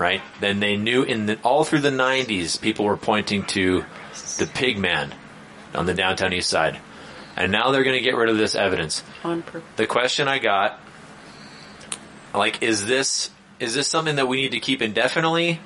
[0.00, 0.22] right?
[0.40, 3.84] Then they knew in the, all through the 90s, people were pointing to
[4.38, 5.14] the pig man
[5.74, 6.80] on the downtown east side.
[7.36, 9.04] And now they're going to get rid of this evidence.
[9.22, 9.68] On purpose.
[9.76, 10.80] The question I got,
[12.34, 15.60] like, is this, is this something that we need to keep indefinitely?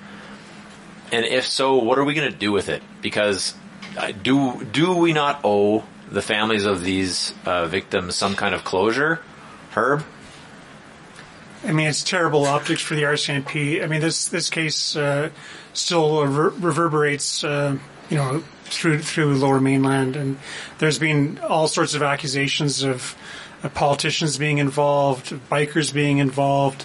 [1.12, 2.82] And if so, what are we going to do with it?
[3.00, 3.54] Because
[3.96, 8.64] uh, do, do we not owe the families of these uh, victims some kind of
[8.64, 9.20] closure?
[9.70, 10.04] Herb?
[11.64, 13.82] I mean, it's terrible optics for the RCMP.
[13.82, 15.30] I mean, this this case uh,
[15.72, 17.78] still re- reverberates, uh,
[18.10, 20.38] you know, through through Lower Mainland, and
[20.78, 23.16] there's been all sorts of accusations of
[23.72, 26.84] politicians being involved, bikers being involved,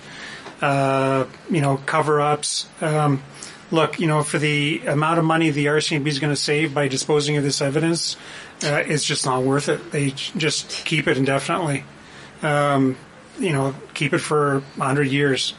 [0.62, 2.68] uh, you know, cover-ups.
[2.80, 3.22] Um,
[3.72, 6.88] look, you know, for the amount of money the RCMP is going to save by
[6.88, 8.16] disposing of this evidence,
[8.64, 9.92] uh, it's just not worth it.
[9.92, 11.84] They just keep it indefinitely.
[12.42, 12.96] Um,
[13.40, 15.54] you know, keep it for hundred years,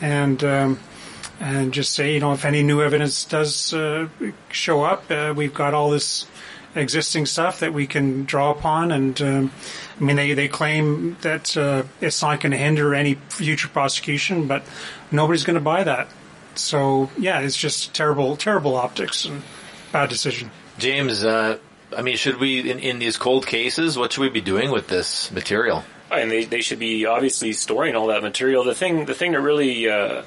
[0.00, 0.78] and um,
[1.40, 4.08] and just say, you know, if any new evidence does uh,
[4.50, 6.26] show up, uh, we've got all this
[6.74, 8.92] existing stuff that we can draw upon.
[8.92, 9.52] And um,
[10.00, 14.46] I mean, they they claim that uh, it's not going to hinder any future prosecution,
[14.46, 14.62] but
[15.10, 16.08] nobody's going to buy that.
[16.54, 19.42] So yeah, it's just terrible, terrible optics and
[19.90, 20.50] bad decision.
[20.78, 21.58] James, uh,
[21.96, 23.98] I mean, should we in, in these cold cases?
[23.98, 25.84] What should we be doing with this material?
[26.12, 28.64] And they, they should be obviously storing all that material.
[28.64, 30.22] The thing the thing that really uh,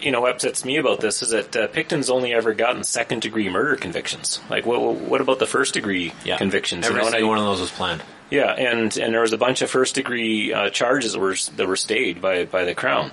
[0.00, 3.48] you know upsets me about this is that uh, Pickton's only ever gotten second degree
[3.48, 4.40] murder convictions.
[4.50, 6.86] Like what what about the first degree convictions?
[6.86, 8.02] Every you know, single I- one of those was planned.
[8.30, 11.66] Yeah, and and there was a bunch of first degree uh, charges that were that
[11.66, 13.10] were stayed by by the crown.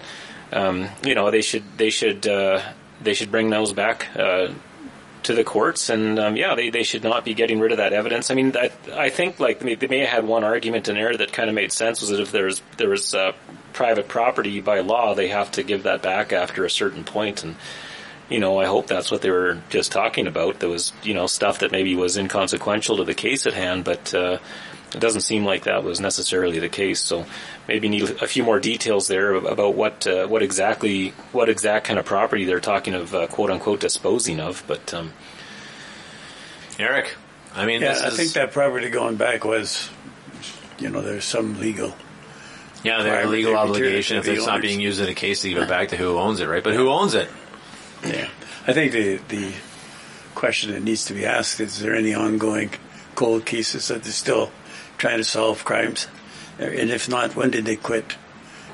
[0.51, 2.61] Um, you know, they should they should uh,
[3.01, 4.49] they should bring those back uh,
[5.25, 7.93] to the courts, and um, yeah, they, they should not be getting rid of that
[7.93, 8.31] evidence.
[8.31, 11.15] I mean, I, I think like they they may have had one argument in there
[11.15, 13.33] that kind of made sense was that if there's there was uh,
[13.73, 17.55] private property by law, they have to give that back after a certain point, and
[18.29, 20.59] you know, I hope that's what they were just talking about.
[20.59, 24.13] There was, you know, stuff that maybe was inconsequential to the case at hand, but
[24.13, 24.39] uh,
[24.93, 27.01] it doesn't seem like that was necessarily the case.
[27.01, 27.25] So
[27.67, 31.99] maybe need a few more details there about what uh, what exactly what exact kind
[31.99, 34.63] of property they're talking of, uh, quote unquote, disposing of.
[34.67, 35.11] But um,
[36.79, 37.15] Eric,
[37.53, 39.89] I mean, yeah, this I is think that property going back was,
[40.79, 41.93] you know, there's some legal.
[42.83, 45.41] yeah, their private legal material obligation if the it's not being used in a case
[45.41, 46.63] to give it back to who owns it, right?
[46.63, 47.29] But who owns it?
[48.05, 48.29] Yeah,
[48.67, 49.53] I think the the
[50.35, 52.71] question that needs to be asked is: there any ongoing
[53.15, 54.51] cold cases that they're still
[54.97, 56.07] trying to solve crimes?
[56.59, 58.15] And if not, when did they quit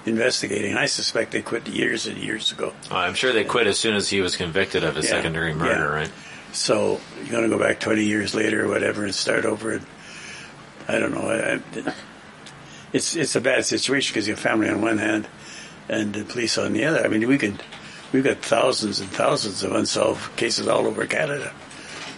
[0.06, 0.76] investigating?
[0.78, 2.74] I suspect they quit years and years ago.
[2.90, 5.34] Uh, I'm sure they quit as soon as he was convicted of a Yeah, second
[5.34, 5.84] degree murder, yeah.
[5.86, 6.12] right?
[6.54, 9.72] So you're going to go back 20 years later or whatever and start over.
[9.74, 9.86] And
[10.88, 11.30] I don't know.
[11.30, 11.94] I, I,
[12.94, 15.28] it's it's a bad situation because you have family on one hand
[15.88, 17.04] and the police on the other.
[17.06, 17.64] I mean, we could
[18.12, 21.54] we've got thousands and thousands of unsolved cases all over Canada.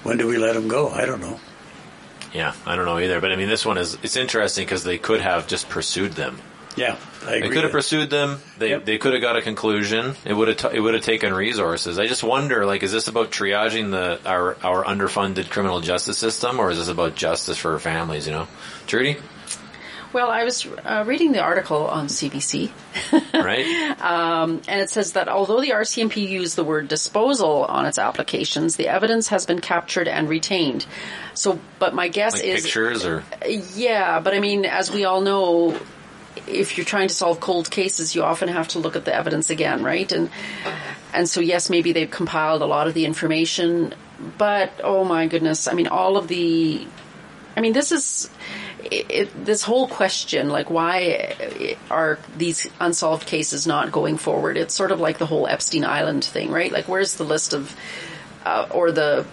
[0.02, 0.90] When do we let them go?
[0.90, 1.40] I don't know.
[2.34, 3.22] Yeah, I don't know either.
[3.22, 6.40] But I mean, this one is it's interesting because they could have just pursued them.
[6.76, 7.50] Yeah, I They agree.
[7.52, 8.40] could have pursued them.
[8.58, 10.16] They they could have got a conclusion.
[10.26, 12.00] It would have t- it would have taken resources.
[12.00, 16.60] I just wonder, like, is this about triaging the our our underfunded criminal justice system,
[16.60, 18.26] or is this about justice for families?
[18.26, 18.48] You know,
[18.88, 19.18] Trudy,
[20.14, 22.70] Well, I was uh, reading the article on CBC,
[23.34, 24.00] right?
[24.02, 28.76] um, and it says that although the RCMP used the word disposal on its applications,
[28.76, 30.86] the evidence has been captured and retained.
[31.34, 33.24] So, but my guess like is pictures or
[33.74, 35.80] Yeah, but I mean, as we all know,
[36.48, 39.50] if you're trying to solve cold cases, you often have to look at the evidence
[39.50, 40.12] again, right?
[40.12, 40.30] And
[41.12, 43.96] and so yes, maybe they've compiled a lot of the information,
[44.38, 46.88] but oh my goodness, I mean, all of the,
[47.58, 48.30] I mean, this is.
[48.92, 54.58] It, it, this whole question, like why are these unsolved cases not going forward?
[54.58, 56.72] It's sort of like the whole Epstein Island thing, right?
[56.72, 57.76] Like, where's the list of,
[58.46, 59.26] uh, or the,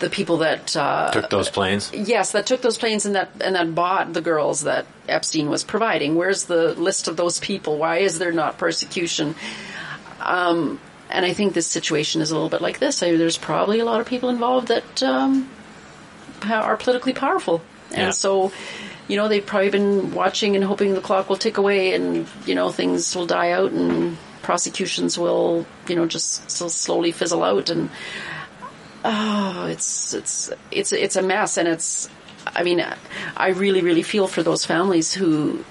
[0.00, 1.92] the people that uh, took those planes.
[1.92, 5.62] Yes, that took those planes and that and that bought the girls that Epstein was
[5.62, 6.16] providing.
[6.16, 7.76] Where's the list of those people?
[7.76, 9.34] Why is there not persecution?
[10.20, 13.02] Um, and I think this situation is a little bit like this.
[13.02, 15.48] I, there's probably a lot of people involved that um,
[16.48, 18.10] are politically powerful, and Yeah.
[18.10, 18.52] so
[19.08, 22.54] you know they've probably been watching and hoping the clock will tick away, and you
[22.54, 27.90] know things will die out, and prosecutions will you know just slowly fizzle out, and
[29.04, 32.08] oh, it's it's it's it's a mess, and it's.
[32.46, 32.84] I mean,
[33.36, 35.62] I really, really feel for those families who,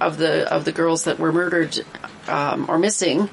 [0.00, 1.84] of the of the girls that were murdered
[2.28, 3.28] um, or missing,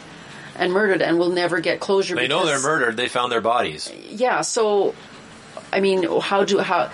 [0.58, 2.16] and murdered, and will never get closure.
[2.16, 2.98] They know they're murdered.
[2.98, 3.92] They found their bodies.
[4.10, 4.42] Yeah.
[4.42, 4.96] So,
[5.72, 6.92] I mean, how do how?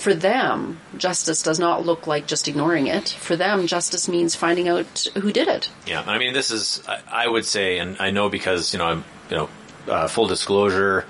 [0.00, 3.10] For them, justice does not look like just ignoring it.
[3.10, 5.68] For them, justice means finding out who did it.
[5.86, 8.86] Yeah, I mean, this is, I, I would say, and I know because, you know,
[8.86, 9.48] I'm, you know,
[9.88, 11.04] uh, full disclosure,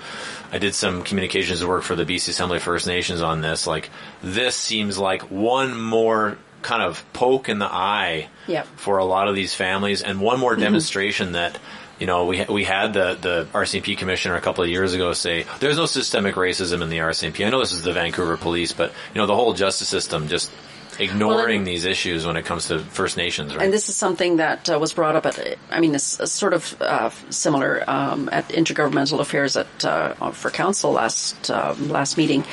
[0.51, 3.65] I did some communications work for the BC Assembly First Nations on this.
[3.65, 3.89] Like,
[4.21, 8.67] this seems like one more kind of poke in the eye Yep.
[8.75, 10.59] for a lot of these families and one more Mhm.
[10.59, 11.57] demonstration that,
[12.01, 15.45] you know, we, we had the, the RCMP commissioner a couple of years ago say,
[15.59, 17.45] there's no systemic racism in the RCMP.
[17.45, 20.51] I know this is the Vancouver police, but, you know, the whole justice system just,
[20.99, 23.63] ignoring Well, and- these issues when it comes to First Nations, right?
[23.63, 26.81] And this is something that uh, was brought up at, I mean, uh, sort of
[26.81, 32.43] uh, similar um, at Intergovernmental Affairs at uh, for Council last um, last meeting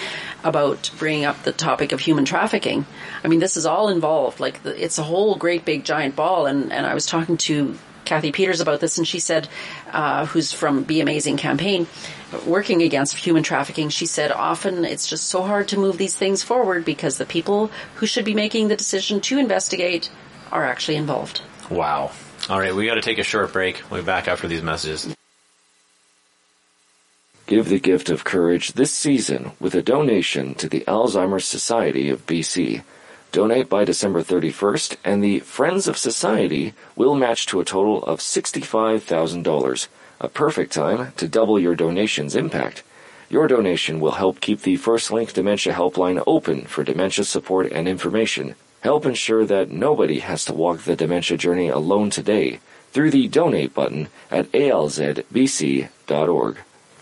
[0.45, 2.87] about bringing up the topic of human trafficking.
[3.25, 4.41] I mean, this is all involved.
[4.41, 6.47] Like, the, it's a whole great big giant ball.
[6.47, 7.77] And, and I was talking to
[8.09, 9.49] Kathy Peters about this, and she said,
[9.93, 11.87] uh, who's from Be Amazing campaign,
[12.47, 16.43] working against human trafficking, she said often it's just so hard to move these things
[16.43, 20.11] forward because the people who should be making the decision to investigate
[20.51, 21.43] are actually involved.
[21.71, 22.11] wow.
[22.49, 23.83] All right, we got to take a short break.
[23.91, 25.15] We'll be back after these messages.
[27.47, 32.27] Give the gift of courage this season with a donation to the Alzheimer's Society of
[32.27, 32.83] BC.
[33.31, 38.21] Donate by December 31st, and the Friends of Society will match to a total of
[38.21, 39.89] $65,000.
[40.21, 42.83] A perfect time to double your donation's impact.
[43.29, 47.87] Your donation will help keep the First Link Dementia Helpline open for dementia support and
[47.87, 48.55] information.
[48.81, 52.61] Help ensure that nobody has to walk the dementia journey alone today
[52.93, 56.57] through the donate button at alzbc.org.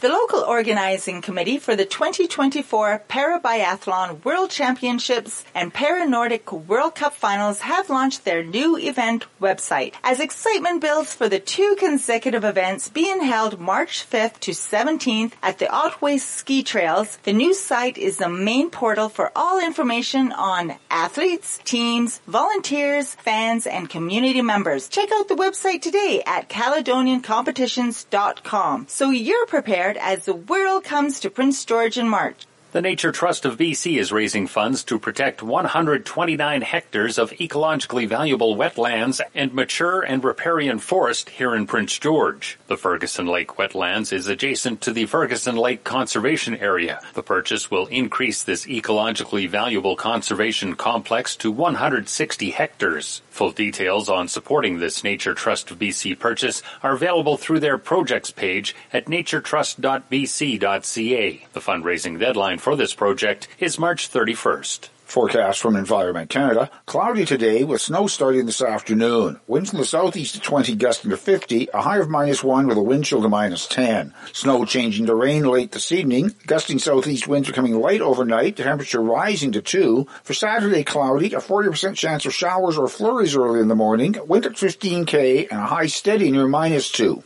[0.06, 7.62] The local organizing committee for the 2024 Parabiathlon World Championships and Para-Nordic World Cup Finals
[7.62, 9.94] have launched their new event website.
[10.04, 15.58] As excitement builds for the two consecutive events being held March 5th to 17th at
[15.58, 20.76] the Otway Ski Trails, the new site is the main portal for all information on
[20.88, 24.88] athletes, teams, volunteers, fans, and community members.
[24.88, 31.30] Check out the website today at caledoniancompetitions.com so you're prepared as the world comes to
[31.30, 32.46] Prince George in March.
[32.76, 38.54] The Nature Trust of BC is raising funds to protect 129 hectares of ecologically valuable
[38.54, 42.58] wetlands and mature and riparian forest here in Prince George.
[42.66, 47.00] The Ferguson Lake wetlands is adjacent to the Ferguson Lake Conservation Area.
[47.14, 53.22] The purchase will increase this ecologically valuable conservation complex to 160 hectares.
[53.30, 58.30] Full details on supporting this Nature Trust of BC purchase are available through their projects
[58.30, 61.46] page at naturetrust.bc.ca.
[61.54, 64.88] The fundraising deadline for this project is March 31st.
[65.04, 66.68] Forecast from Environment Canada.
[66.84, 69.38] Cloudy today with snow starting this afternoon.
[69.46, 72.76] Winds in the southeast to 20 gusting to 50, a high of minus 1 with
[72.76, 74.12] a wind chill to minus 10.
[74.32, 76.34] Snow changing to rain late this evening.
[76.48, 80.04] Gusting southeast winds are coming light overnight, temperature rising to 2.
[80.24, 84.16] For Saturday, cloudy, a 40% chance of showers or flurries early in the morning.
[84.26, 87.22] Wind at 15k and a high steady near minus 2.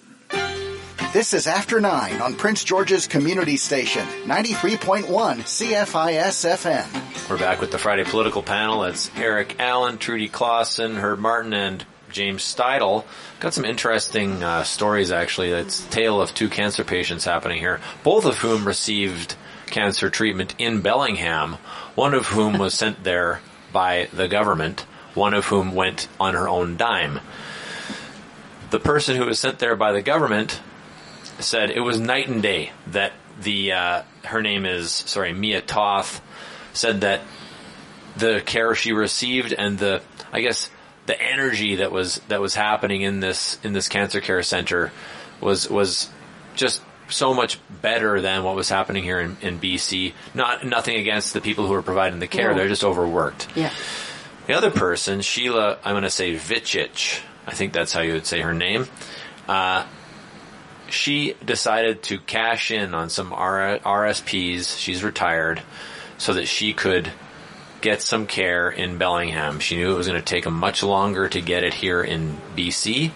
[1.13, 7.29] This is After 9 on Prince George's Community Station, 93.1 CFIS FM.
[7.29, 8.85] We're back with the Friday political panel.
[8.85, 13.05] It's Eric Allen, Trudy Klassen, Herb Martin, and James Steidel.
[13.41, 15.49] Got some interesting uh, stories actually.
[15.49, 19.35] It's tale of two cancer patients happening here, both of whom received
[19.67, 21.55] cancer treatment in Bellingham,
[21.97, 23.41] one of whom was sent there
[23.73, 27.19] by the government, one of whom went on her own dime.
[28.71, 30.61] The person who was sent there by the government
[31.45, 36.21] said it was night and day that the uh, her name is sorry Mia Toth
[36.73, 37.21] said that
[38.17, 40.71] the care she received and the I guess
[41.07, 44.93] the energy that was that was happening in this in this cancer care center
[45.41, 46.09] was was
[46.55, 50.13] just so much better than what was happening here in, in BC.
[50.35, 52.59] Not nothing against the people who are providing the care; No.
[52.59, 53.49] they're just overworked.
[53.57, 53.73] Yeah.
[54.47, 57.21] The other person, Sheila, I'm going to say Vichich.
[57.47, 58.87] I think that's how you would say her name.
[59.49, 59.87] Uh,
[60.93, 64.79] she decided to cash in on some R- RSPs.
[64.79, 65.63] She's retired,
[66.19, 67.11] so that she could
[67.81, 69.59] get some care in Bellingham.
[69.61, 73.13] She knew it was going to take much longer to get it here in BC.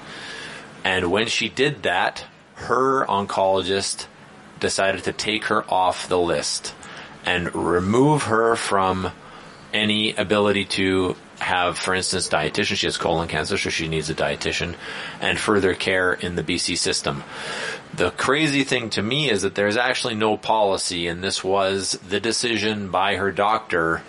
[0.84, 4.06] And when she did that, her oncologist
[4.60, 6.74] decided to take her off the list
[7.26, 9.10] and remove her from
[9.72, 12.76] any ability to have, for instance, dietitian.
[12.76, 14.74] She has colon cancer, so she needs a dietitian
[15.20, 17.22] and further care in the BC system.
[17.94, 22.18] The crazy thing to me is that there's actually no policy, and this was the
[22.18, 24.02] decision by her doctor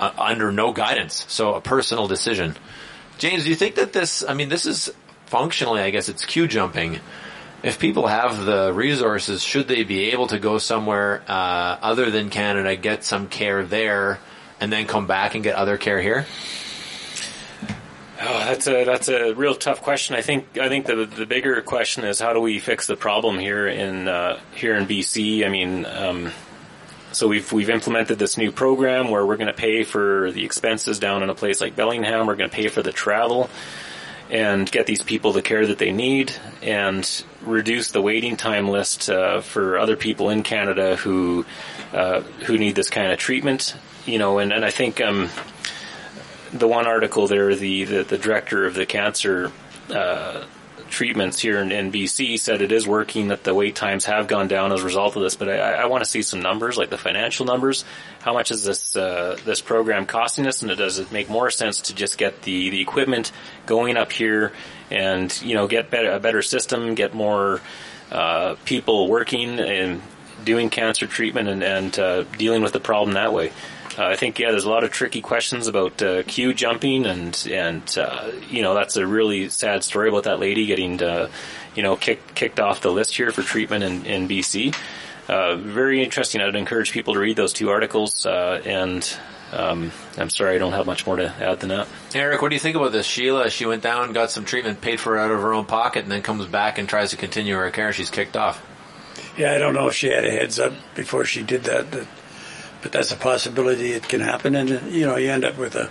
[0.00, 1.24] uh, under no guidance.
[1.28, 2.56] So a personal decision.
[3.18, 4.90] James, do you think that this, I mean, this is
[5.26, 6.98] functionally, I guess it's queue jumping.
[7.62, 12.30] If people have the resources, should they be able to go somewhere uh, other than
[12.30, 14.18] Canada, get some care there,
[14.58, 16.24] and then come back and get other care here?
[18.22, 20.14] Oh, that's a that's a real tough question.
[20.14, 23.38] I think I think the the bigger question is how do we fix the problem
[23.38, 25.46] here in uh, here in BC?
[25.46, 26.30] I mean, um,
[27.12, 30.98] so we've we've implemented this new program where we're going to pay for the expenses
[30.98, 32.26] down in a place like Bellingham.
[32.26, 33.48] We're going to pay for the travel
[34.28, 39.08] and get these people the care that they need and reduce the waiting time list
[39.08, 41.46] uh, for other people in Canada who
[41.94, 43.74] uh, who need this kind of treatment.
[44.04, 45.30] You know, and, and I think um,
[46.52, 49.52] the one article there, the, the, the director of the cancer
[49.90, 50.44] uh,
[50.90, 54.48] treatments here in, in BC said it is working, that the wait times have gone
[54.48, 55.36] down as a result of this.
[55.36, 57.84] But I, I want to see some numbers, like the financial numbers.
[58.20, 61.82] How much is this uh, this program costing us, and does it make more sense
[61.82, 63.32] to just get the, the equipment
[63.66, 64.52] going up here
[64.90, 67.60] and you know get better, a better system, get more
[68.10, 70.02] uh, people working and
[70.44, 73.52] doing cancer treatment and, and uh, dealing with the problem that way?
[73.98, 77.48] Uh, I think yeah, there's a lot of tricky questions about uh, queue jumping, and
[77.50, 81.28] and uh, you know that's a really sad story about that lady getting uh,
[81.74, 84.74] you know kicked kicked off the list here for treatment in, in BC.
[85.28, 86.40] Uh, very interesting.
[86.40, 88.26] I'd encourage people to read those two articles.
[88.26, 89.16] Uh, and
[89.52, 91.88] um, I'm sorry, I don't have much more to add than that.
[92.14, 93.06] Eric, what do you think about this?
[93.06, 96.02] Sheila, she went down, got some treatment, paid for it out of her own pocket,
[96.02, 97.92] and then comes back and tries to continue her care.
[97.92, 98.64] She's kicked off.
[99.36, 102.06] Yeah, I don't know if she had a heads up before she did that, but,
[102.82, 103.92] but that's a possibility.
[103.92, 105.90] It can happen, and you know, you end up with a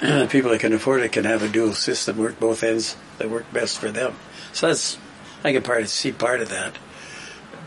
[0.30, 3.50] people that can afford it can have a dual system work both ends that work
[3.52, 4.14] best for them.
[4.52, 4.98] So that's
[5.44, 6.74] I can part see part of that.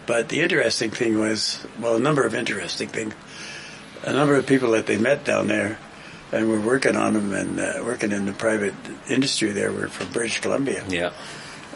[0.05, 3.13] But the interesting thing was, well, a number of interesting things.
[4.03, 5.77] A number of people that they met down there,
[6.33, 8.73] and were working on them and uh, working in the private
[9.07, 10.83] industry there were from British Columbia.
[10.89, 11.13] Yeah.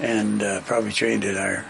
[0.02, 1.64] And uh, probably trained in our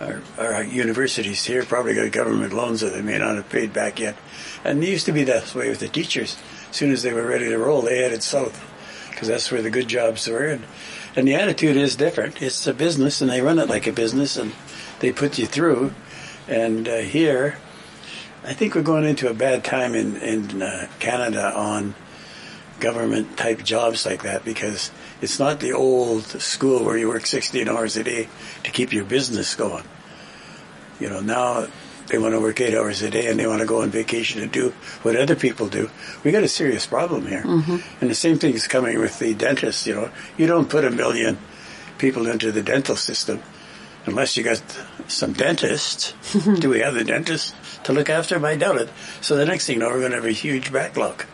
[0.00, 3.98] our, our universities here probably got government loans that they may not have paid back
[3.98, 4.16] yet.
[4.64, 6.36] And it used to be that way with the teachers.
[6.70, 8.62] As soon as they were ready to roll, they headed south
[9.10, 10.46] because that's where the good jobs were.
[10.46, 10.64] And,
[11.14, 12.42] and the attitude is different.
[12.42, 14.52] It's a business, and they run it like a business, and
[15.00, 15.94] they put you through.
[16.46, 17.56] And uh, here,
[18.44, 21.94] I think we're going into a bad time in in uh, Canada on
[22.78, 24.90] government type jobs like that because
[25.20, 28.28] it's not the old school where you work 16 hours a day
[28.64, 29.84] to keep your business going.
[31.00, 31.66] You know, now
[32.08, 34.42] they want to work eight hours a day and they want to go on vacation
[34.42, 34.70] and do
[35.02, 35.90] what other people do.
[36.22, 37.42] We got a serious problem here.
[37.42, 37.76] Mm-hmm.
[38.00, 40.10] And the same thing is coming with the dentists, you know.
[40.36, 41.38] You don't put a million
[41.98, 43.42] people into the dental system
[44.04, 44.62] unless you got
[45.08, 46.14] some dentists.
[46.60, 47.54] do we have the dentists
[47.84, 48.44] to look after them?
[48.44, 48.90] I doubt it.
[49.20, 51.24] So the next thing you know, we're going to have a huge backlog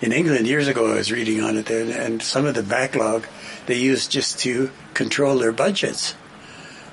[0.00, 3.26] in England years ago, I was reading on it there, and some of the backlog
[3.66, 6.14] they used just to control their budgets.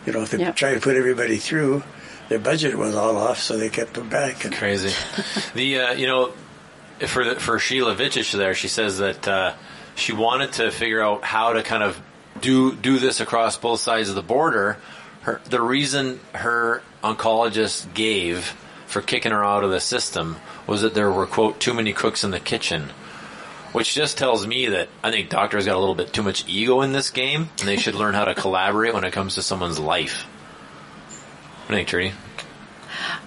[0.06, 0.56] You know, if they Yep.
[0.56, 1.84] try to put everybody through,
[2.30, 4.46] their budget was all off, so they kept them back.
[4.46, 4.94] And Crazy.
[5.54, 6.32] the uh, you know
[7.08, 9.54] for the, for Sheila Vitich there, she says that uh,
[9.96, 12.02] she wanted to figure out how to kind of
[12.40, 14.78] do do this across both sides of the border.
[15.22, 18.56] Her the reason her oncologist gave
[18.88, 20.36] for kicking her out of the system
[20.72, 22.92] was that there were quote too many cooks in the kitchen.
[23.74, 26.82] Which just tells me that I think doctors got a little bit too much ego
[26.82, 29.80] in this game, and they should learn how to collaborate when it comes to someone's
[29.80, 30.24] life.
[30.24, 32.12] What do you think, Trudy?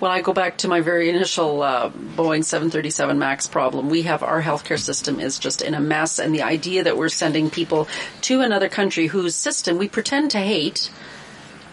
[0.01, 3.89] Well, I go back to my very initial uh, Boeing 737 MAX problem.
[3.89, 7.09] We have our healthcare system is just in a mess, and the idea that we're
[7.09, 7.89] sending people
[8.23, 10.91] to another country whose system we pretend to hate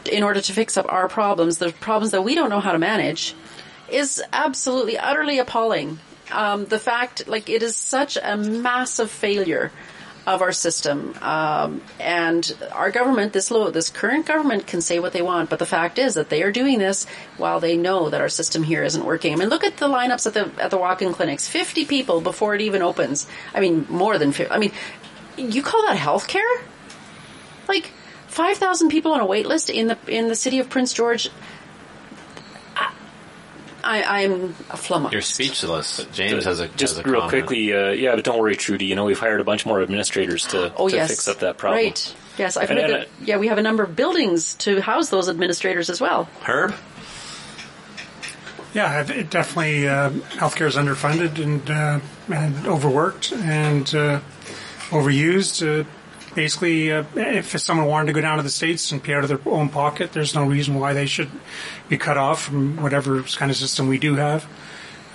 [0.05, 2.79] in order to fix up our problems, the problems that we don't know how to
[2.79, 3.35] manage,
[3.91, 5.99] is absolutely, utterly appalling.
[6.31, 9.71] Um, the fact, like, it is such a massive failure
[10.25, 11.15] of our system.
[11.21, 15.59] Um, and our government, this low, this current government can say what they want, but
[15.59, 17.05] the fact is that they are doing this
[17.37, 19.33] while they know that our system here isn't working.
[19.33, 21.47] I mean, look at the lineups at the at the walk-in clinics.
[21.47, 23.25] Fifty people before it even opens.
[23.53, 24.53] I mean, more than fifty.
[24.53, 24.71] I mean,
[25.37, 26.61] you call that healthcare?
[27.67, 27.91] Like
[28.27, 31.29] five thousand people on a wait list in the in the city of Prince George.
[33.91, 35.11] I, I'm a flummoxed.
[35.13, 36.05] You're speechless.
[36.13, 37.29] James has a just has a real comment.
[37.47, 37.73] quickly.
[37.73, 38.85] Uh, yeah, but don't worry, Trudy.
[38.85, 41.57] You know we've hired a bunch more administrators to, Oh to yes, fix up that
[41.57, 41.83] problem.
[41.83, 42.15] Right.
[42.37, 43.09] Yes, I've And- heard and that.
[43.23, 46.29] Yeah, we have a number of buildings to house those administrators as well.
[46.43, 46.73] Herb.
[48.73, 51.99] Yeah, it- it definitely uh, healthcare is underfunded and uh,
[52.33, 54.19] and overworked and uh,
[54.89, 55.85] overused.
[56.33, 59.29] Basically, uh, if someone wanted to go down to the states and pay out of
[59.29, 61.29] their own pocket, there's no reason why they should
[61.89, 64.47] be cut off from whatever kind of system we do have.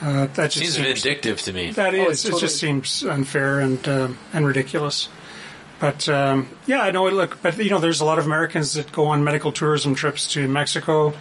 [0.02, 1.70] Uh, that just Seems seems, vindictive to me.
[1.70, 5.08] That is, Oh, is, it's it just seems unfair and uh, and ridiculous.
[5.80, 7.08] But um, yeah, I know.
[7.08, 10.32] Look, but you know, there's a lot of Americans that go on medical tourism trips
[10.34, 11.14] to Mexico,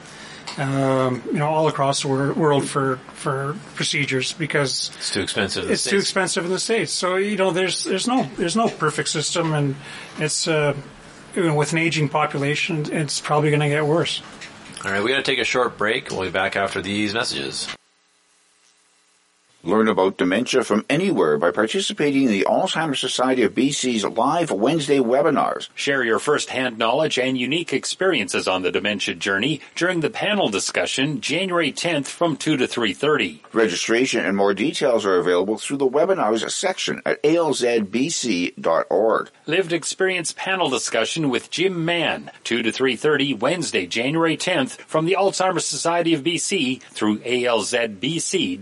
[0.58, 5.64] um, you know, all across the world for for procedures because It's too expensive.
[5.64, 6.04] in the it's too States.
[6.04, 6.92] expensive in the states.
[6.92, 9.76] So you know, there's there's no there's no perfect system, and
[10.18, 10.74] it's uh,
[11.36, 14.22] with an aging population, it's probably going to get worse.
[14.86, 16.10] All right, we got to take a short break.
[16.12, 17.68] We'll be back after these messages.
[19.66, 25.00] Learn about dementia from anywhere by participating in the Alzheimer's Society of BC's live Wednesday
[25.00, 25.70] webinars.
[25.74, 31.20] Share your first-hand knowledge and unique experiences on the dementia journey during the panel discussion
[31.20, 33.40] January 10th from 2 to 3.30.
[33.54, 38.52] Registration and more details are available through the webinars section at alzbc.org.
[39.48, 45.16] Lived experience panel discussion with Jim Mann, 2 to 3.30 Wednesday, January 10th from the
[45.18, 48.62] Alzheimer's Society of BC through alzbc.org.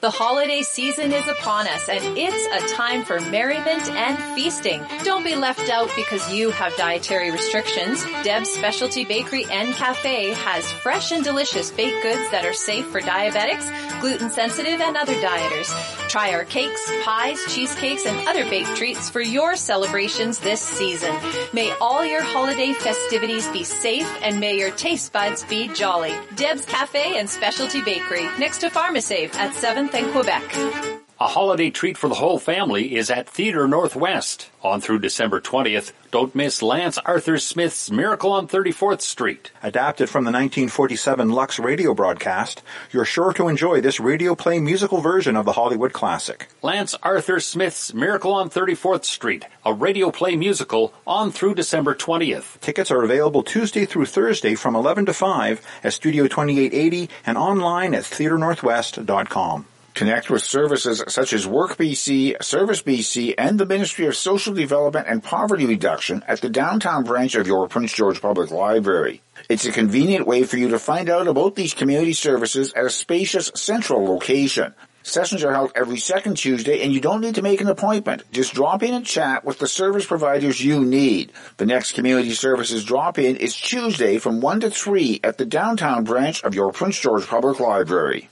[0.00, 4.80] The holiday season is upon us and it's a time for merriment and feasting.
[5.02, 8.04] Don't be left out because you have dietary restrictions.
[8.22, 13.00] Deb's Specialty Bakery and Cafe has fresh and delicious baked goods that are safe for
[13.00, 13.68] diabetics,
[14.00, 16.07] gluten sensitive, and other dieters.
[16.08, 21.14] Try our cakes, pies, cheesecakes, and other baked treats for your celebrations this season.
[21.52, 26.14] May all your holiday festivities be safe and may your taste buds be jolly.
[26.34, 31.07] Deb's Cafe and Specialty Bakery next to Pharmasave at 7th and Quebec.
[31.20, 34.50] A holiday treat for the whole family is at Theatre Northwest.
[34.62, 39.50] On through December 20th, don't miss Lance Arthur Smith's Miracle on 34th Street.
[39.60, 42.62] Adapted from the 1947 Lux radio broadcast,
[42.92, 46.50] you're sure to enjoy this radio play musical version of the Hollywood classic.
[46.62, 52.60] Lance Arthur Smith's Miracle on 34th Street, a radio play musical on through December 20th.
[52.60, 57.92] Tickets are available Tuesday through Thursday from 11 to 5 at Studio 2880 and online
[57.92, 59.66] at theatrenorthwest.com.
[59.98, 65.08] Connect with services such as Work BC, Service BC, and the Ministry of Social Development
[65.08, 69.22] and Poverty Reduction at the downtown branch of your Prince George Public Library.
[69.48, 72.90] It's a convenient way for you to find out about these community services at a
[72.90, 74.72] spacious central location.
[75.02, 78.22] Sessions are held every second Tuesday and you don't need to make an appointment.
[78.30, 81.32] Just drop in and chat with the service providers you need.
[81.56, 86.04] The next community services drop in is Tuesday from 1 to 3 at the downtown
[86.04, 88.28] branch of your Prince George Public Library.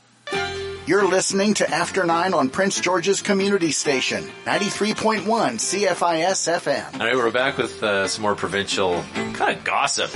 [0.86, 6.94] You're listening to After 9 on Prince George's Community Station, 93.1 CFIS FM.
[6.94, 10.10] All right, we're back with uh, some more provincial kind of gossip.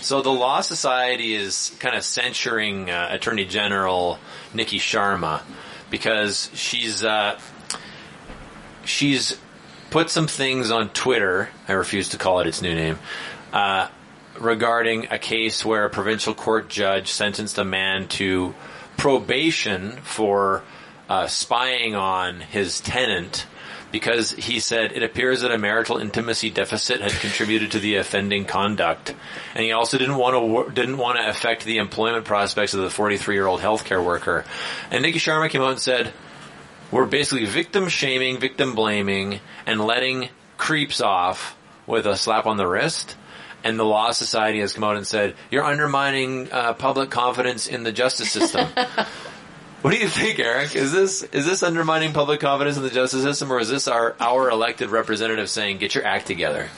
[0.00, 4.16] So the Law Society is kind of censuring uh, Attorney General
[4.54, 5.42] Niki Sharma
[5.90, 7.40] because she's uh,
[8.84, 9.36] she's
[9.90, 11.48] put some things on Twitter.
[11.66, 13.00] I refuse to call it its new name.
[13.52, 13.88] Uh,
[14.38, 18.54] regarding a case where a provincial court judge sentenced a man to
[18.96, 20.62] probation for
[21.08, 23.46] uh, spying on his tenant
[23.92, 28.46] because he said it appears that a marital intimacy deficit had contributed to the offending
[28.46, 29.14] conduct,
[29.54, 32.90] and he also didn't want to didn't want to affect the employment prospects of the
[32.90, 34.44] 43 year old healthcare worker.
[34.90, 36.12] And Niki Sharma came out and said,
[36.90, 41.54] "We're basically victim shaming, victim blaming, and letting creeps off
[41.86, 43.16] with a slap on the wrist."
[43.64, 47.82] And the Law Society has come out and said you're undermining uh, public confidence in
[47.82, 48.68] the justice system.
[49.82, 50.74] what do you think, Eric?
[50.74, 54.14] Is this is this undermining public confidence in the justice system, or is this our
[54.20, 56.68] our elected representative saying get your act together?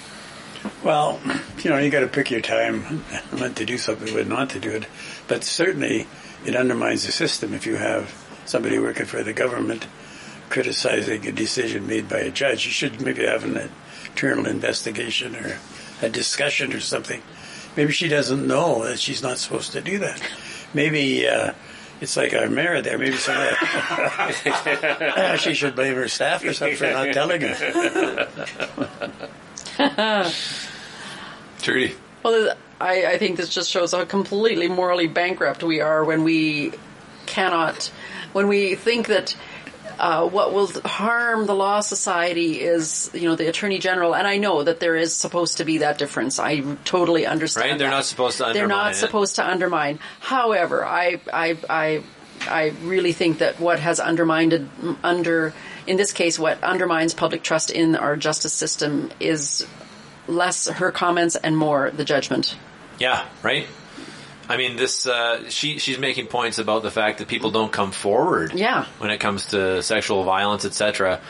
[0.82, 1.20] Well,
[1.62, 2.82] you know, you got to pick your time
[3.38, 4.86] when to do something, when not to do it.
[5.28, 6.06] But certainly,
[6.46, 8.14] it undermines the system if you have
[8.46, 9.86] somebody working for the government
[10.50, 12.66] criticizing a decision made by a judge.
[12.66, 13.70] You should maybe have an
[14.06, 15.58] internal investigation or
[16.02, 17.22] a discussion or something.
[17.76, 20.22] Maybe she doesn't know that she's not supposed to do that.
[20.72, 21.52] Maybe uh,
[22.00, 22.98] it's like our mayor there.
[22.98, 23.56] Maybe somebody,
[25.38, 28.28] she should blame her staff or something for not telling her.
[31.60, 31.94] Trudy.
[32.22, 36.72] Well, I, I think this just shows how completely morally bankrupt we are when we
[37.26, 37.90] cannot,
[38.32, 39.36] when we think that
[39.98, 44.14] uh, what will harm the law society is, you know, the attorney general.
[44.14, 46.38] And I know that there is supposed to be that difference.
[46.38, 47.70] I totally understand.
[47.70, 47.78] Right?
[47.78, 47.94] They're that.
[47.94, 48.68] not supposed to undermine.
[48.68, 48.96] They're not it.
[48.96, 49.98] supposed to undermine.
[50.20, 52.02] However, I, I, I,
[52.48, 54.68] I really think that what has undermined
[55.02, 55.54] under,
[55.86, 59.66] in this case, what undermines public trust in our justice system is
[60.26, 62.56] less her comments and more the judgment.
[62.98, 63.26] Yeah.
[63.42, 63.66] Right.
[64.48, 67.92] I mean, this uh, she she's making points about the fact that people don't come
[67.92, 68.52] forward.
[68.54, 68.86] Yeah.
[68.98, 71.20] When it comes to sexual violence, etc.,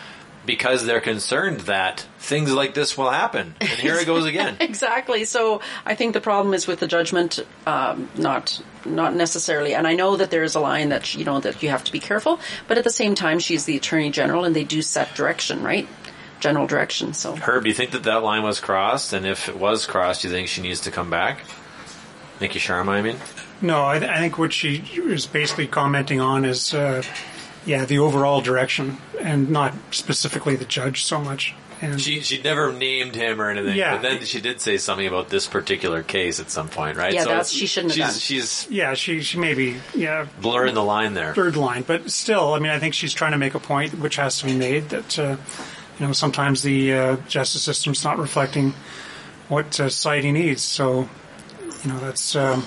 [0.46, 3.54] because they're concerned that things like this will happen.
[3.60, 4.56] And here it goes again.
[4.60, 5.24] exactly.
[5.24, 9.74] So I think the problem is with the judgment, um, not not necessarily.
[9.74, 11.92] And I know that there is a line that you know that you have to
[11.92, 15.14] be careful, but at the same time, she's the attorney general, and they do set
[15.14, 15.88] direction, right?
[16.40, 17.14] General direction.
[17.14, 19.12] So Herb, do you think that that line was crossed?
[19.12, 21.40] And if it was crossed, do you think she needs to come back?
[22.40, 23.16] Niki Sharma, I mean?
[23.62, 27.02] No, I, th- I think what she is basically commenting on is, uh,
[27.64, 31.54] yeah, the overall direction and not specifically the judge so much.
[31.80, 33.76] And She she never named him or anything.
[33.76, 33.94] Yeah.
[33.96, 37.12] But then she did say something about this particular case at some point, right?
[37.12, 38.20] Yeah, So that's- she shouldn't have she's, done.
[38.20, 41.34] She's yeah, she she maybe yeah blurring the line there.
[41.34, 44.16] third line, but still, I mean, I think she's trying to make a point which
[44.16, 45.36] has to be made that uh,
[45.98, 48.72] you know sometimes the uh, justice system's not reflecting
[49.48, 50.62] what uh, society needs.
[50.62, 51.08] So
[51.84, 52.66] you know that's um,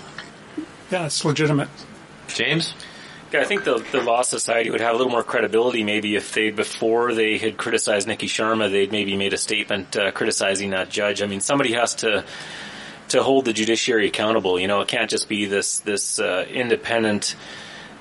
[0.91, 1.69] yeah, it's legitimate.
[2.27, 2.73] James.
[3.31, 6.33] Yeah, I think the the Law Society would have a little more credibility maybe if
[6.33, 10.89] they before they had criticized Niki Sharma, they'd maybe made a statement uh, criticizing that
[10.89, 11.21] judge.
[11.21, 12.23] I mean, somebody has to
[13.09, 14.59] to hold the judiciary accountable.
[14.59, 17.35] You know, it can't just be this this uh, independent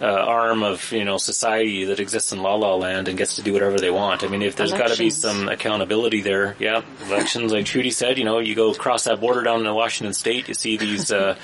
[0.00, 3.42] uh, arm of you know society that exists in La La Land and gets to
[3.42, 4.24] do whatever they want.
[4.24, 8.18] I mean, if there's got to be some accountability there, yeah, elections like Trudy said.
[8.18, 11.10] You know, you go across that border down to Washington State, you see these.
[11.12, 11.36] Uh,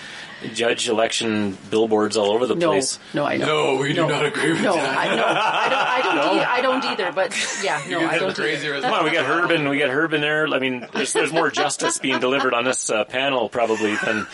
[0.55, 2.99] Judge election billboards all over the No, place.
[3.15, 3.75] no, I know.
[3.77, 4.99] No, we do not agree with no, that.
[4.99, 5.79] I, no, I don't.
[5.87, 6.13] I don't.
[6.23, 6.33] No?
[6.33, 7.13] Either, I don't either.
[7.13, 8.37] But yeah, no, I don't.
[8.39, 8.81] Either.
[8.81, 10.49] Come on, we got Herb and we got Herb in there.
[10.49, 14.27] I mean, there's, there's more justice being delivered on this uh, panel probably than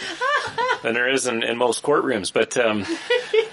[0.83, 2.33] than there is in, in most courtrooms.
[2.33, 2.87] But um,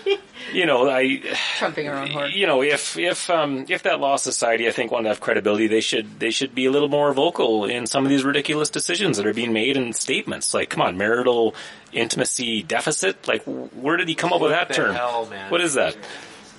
[0.54, 1.22] you know, I
[1.58, 2.32] Trumping her own horn.
[2.34, 5.68] you know if if um, if that law society I think want to have credibility,
[5.68, 9.18] they should they should be a little more vocal in some of these ridiculous decisions
[9.18, 10.54] that are being made in statements.
[10.54, 11.56] Like, come on, marital
[11.92, 13.28] intimacy deficit.
[13.28, 14.96] Like, where did he come up with that the term?
[14.96, 15.52] hell, man?
[15.52, 15.96] What is that?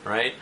[0.06, 0.34] Right?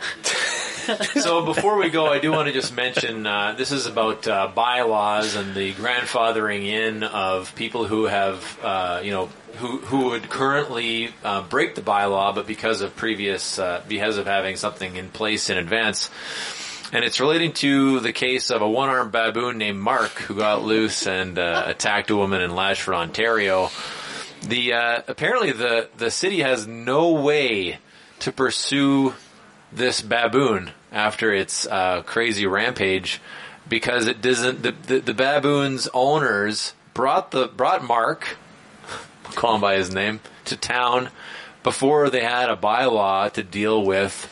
[1.15, 4.53] so before we go, I do want to just mention uh, this is about uh,
[4.55, 10.29] bylaws and the grandfathering in of people who have, uh, you know, who who would
[10.29, 15.09] currently uh, break the bylaw, but because of previous, uh, because of having something in
[15.09, 16.11] place in advance.
[16.93, 21.07] And it's relating to the case of a one-armed baboon named Mark who got loose
[21.07, 23.71] and uh, attacked a woman in Latchford, Ontario.
[24.43, 27.79] The uh, apparently the the city has no way
[28.21, 29.15] to pursue
[29.75, 33.21] this baboon after its uh, crazy rampage
[33.69, 34.63] because it doesn't.
[34.63, 38.37] The, the, the baboon's owners brought the brought Mark,
[39.25, 41.11] we'll call him by his name, to town
[41.63, 44.31] before they had a bylaw to deal with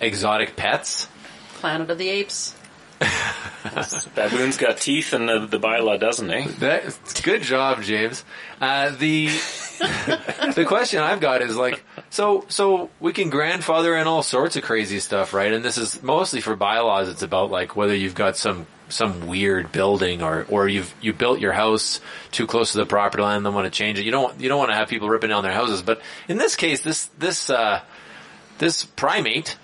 [0.00, 1.08] exotic pets.
[1.54, 2.54] Planet of the Apes.
[4.14, 6.48] Baboon's got teeth and the, the bylaw doesn't, eh?
[6.58, 8.24] That, good job, James.
[8.60, 9.26] Uh, the
[10.54, 14.62] the question I've got is like, so so we can grandfather in all sorts of
[14.62, 15.52] crazy stuff, right?
[15.52, 17.08] And this is mostly for bylaws.
[17.08, 21.40] It's about like whether you've got some some weird building or or you've you built
[21.40, 22.00] your house
[22.30, 24.04] too close to the property line and then want to change it.
[24.04, 25.82] You don't you don't want to have people ripping down their houses.
[25.82, 27.82] But in this case, this this uh,
[28.58, 29.56] this primate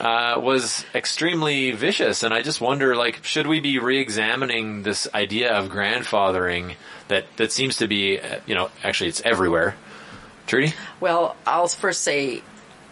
[0.00, 5.52] uh, was extremely vicious, and I just wonder, like, should we be re-examining this idea
[5.52, 6.76] of grandfathering
[7.08, 9.76] that that seems to be, uh, you know, actually it's everywhere.
[10.50, 12.42] Trudy, Well, I'll first say,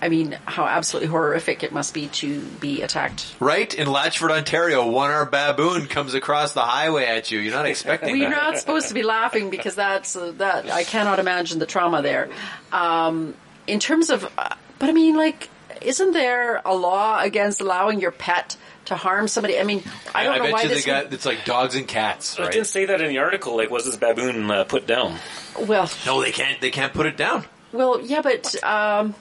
[0.01, 3.35] I mean, how absolutely horrific it must be to be attacked.
[3.41, 7.41] right in Latchford, Ontario, one-armed baboon comes across the highway at you.
[7.41, 8.37] You're not expecting We're that.
[8.37, 10.71] not supposed to be laughing because that's uh, that.
[10.71, 12.29] I cannot imagine the trauma there.
[12.71, 13.35] Um,
[13.67, 15.49] in terms of, uh, but I mean, like,
[15.83, 18.57] isn't there a law against allowing your pet
[18.89, 19.59] to harm somebody?
[19.59, 19.83] I mean,
[20.15, 20.85] I don't know bet why you this.
[20.85, 23.57] they got it's like dogs and cats, It didn't say that in the article.
[23.57, 25.19] Like, was this baboon uh, put down?
[25.67, 26.61] well, No, they can't.
[26.61, 27.45] They can't put it down.
[27.73, 29.15] Well, yeah, but um,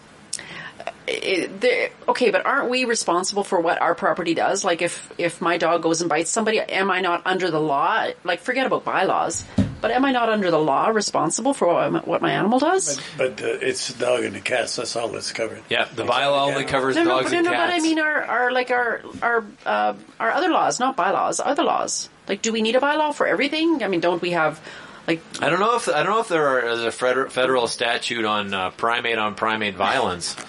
[1.07, 4.63] it, okay, but aren't we responsible for what our property does?
[4.63, 8.07] Like, if if my dog goes and bites somebody, am I not under the law?
[8.23, 9.43] Like, forget about bylaws,
[9.81, 12.99] but am I not under the law responsible for what, my- what my animal does?
[13.17, 14.75] But uh, it's the dog and the cats.
[14.75, 15.61] That's all that's covered.
[15.69, 17.71] Yeah, the bylaw only covers no, no, dogs but, no, and no, cats.
[17.71, 21.63] but I mean, our, our like our our uh, our other laws, not bylaws, other
[21.63, 22.09] laws.
[22.27, 23.83] Like, do we need a bylaw for everything?
[23.83, 24.59] I mean, don't we have
[25.07, 27.67] like I don't know if I don't know if there are, is a federal, federal
[27.67, 30.35] statute on uh, primate on primate violence.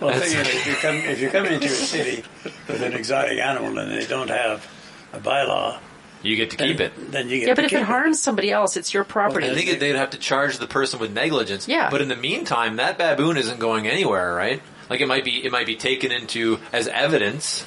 [0.00, 2.22] Well, thing is, if you come if you come into a city
[2.68, 4.64] with an exotic animal and they don't have
[5.12, 5.80] a bylaw,
[6.22, 6.92] You get to keep it.
[7.12, 9.48] then you get yeah, to but if keep it harms somebody else, it's your property.
[9.48, 11.68] I think they'd have to charge the person with negligence.
[11.68, 11.90] Yeah.
[11.90, 14.60] But in the meantime, that baboon isn't going anywhere, right?
[14.90, 17.64] Like it might be, it might be taken into as evidence,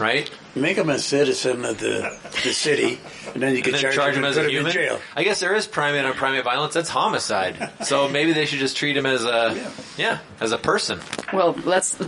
[0.00, 0.30] right?
[0.56, 2.98] Make him a citizen of the the city,
[3.34, 4.72] and then you can then charge, charge him him as a human.
[4.72, 4.98] jail.
[5.14, 6.74] I guess there is primate on primate violence.
[6.74, 7.70] That's homicide.
[7.84, 10.98] So maybe they should just treat him as a, yeah, as a person.
[11.32, 12.06] Well, let's the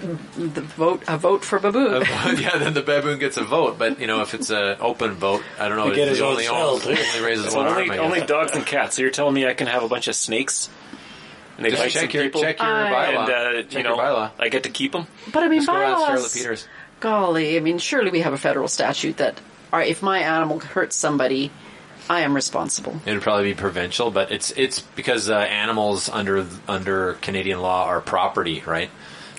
[0.76, 2.03] vote a vote for baboon.
[2.40, 3.78] yeah, then the baboon gets a vote.
[3.78, 5.90] But you know, if it's an open vote, I don't know.
[5.90, 7.90] They get his own only, cell, owns- only raises one only, arm.
[7.93, 8.97] I only dogs and cats.
[8.97, 10.68] So you're telling me I can have a bunch of snakes?
[11.59, 12.40] And they Just check some your- people?
[12.40, 13.18] check your I- bylaw.
[13.20, 14.30] And, uh, Check you your bylaw.
[14.40, 15.07] I get to keep them?
[15.32, 16.32] But I mean, Just go ask Charlotte bylaws.
[16.34, 16.68] Peters.
[17.03, 19.40] Golly, I mean, surely we have a federal statute that,
[19.72, 21.50] right, if my animal hurts somebody,
[22.09, 23.00] I am responsible.
[23.05, 27.86] It would probably be provincial, but it's it's because uh, animals under under Canadian law
[27.86, 28.88] are property, right?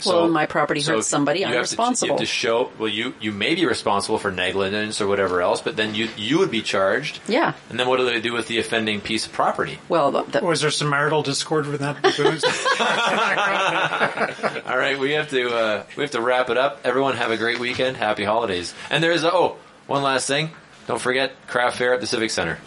[0.05, 2.17] Well, my property so hurts somebody, you I'm have responsible.
[2.17, 2.71] To, you have to show.
[2.77, 6.39] Well, you you may be responsible for negligence or whatever else, but then you you
[6.39, 7.19] would be charged.
[7.27, 7.53] Yeah.
[7.69, 9.79] And then what do they do with the offending piece of property?
[9.89, 12.03] Well, was there some marital discord with that?
[14.67, 16.81] All right, we have to uh, we have to wrap it up.
[16.83, 17.97] Everyone have a great weekend.
[17.97, 18.73] Happy holidays.
[18.89, 20.51] And there's a, oh one last thing.
[20.87, 22.59] Don't forget craft fair at the Civic Center.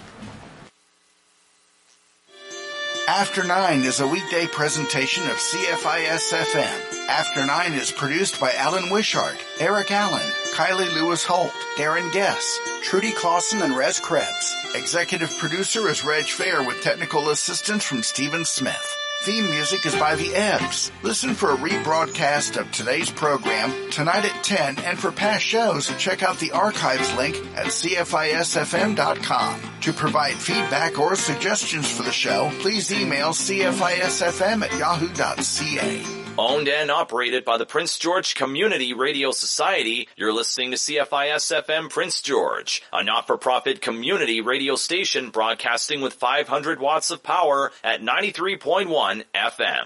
[3.09, 7.09] After Nine is a weekday presentation of CFIS FM.
[7.09, 13.13] After Nine is produced by Alan Wishart, Eric Allen, Kylie Lewis Holt, Darren Guess, Trudy
[13.13, 14.57] Klassen, and Res Krebs.
[14.75, 19.06] Executive producer is Reg Fair with technical assistance from Stephen Smith.
[19.23, 20.93] Theme music is by The Ebbs.
[21.03, 26.23] Listen for a rebroadcast of today's program tonight at 10 and for past shows, check
[26.23, 29.61] out the archives link at CFISFM.com.
[29.81, 36.26] To provide feedback or suggestions for the show, please email CFISFM at yahoo.ca.
[36.39, 41.89] Owned and operated by the Prince George Community Radio Society, you're listening to CFIS FM
[41.89, 49.25] Prince George, a not-for-profit community radio station broadcasting with 500 watts of power at 93.1
[49.35, 49.85] FM.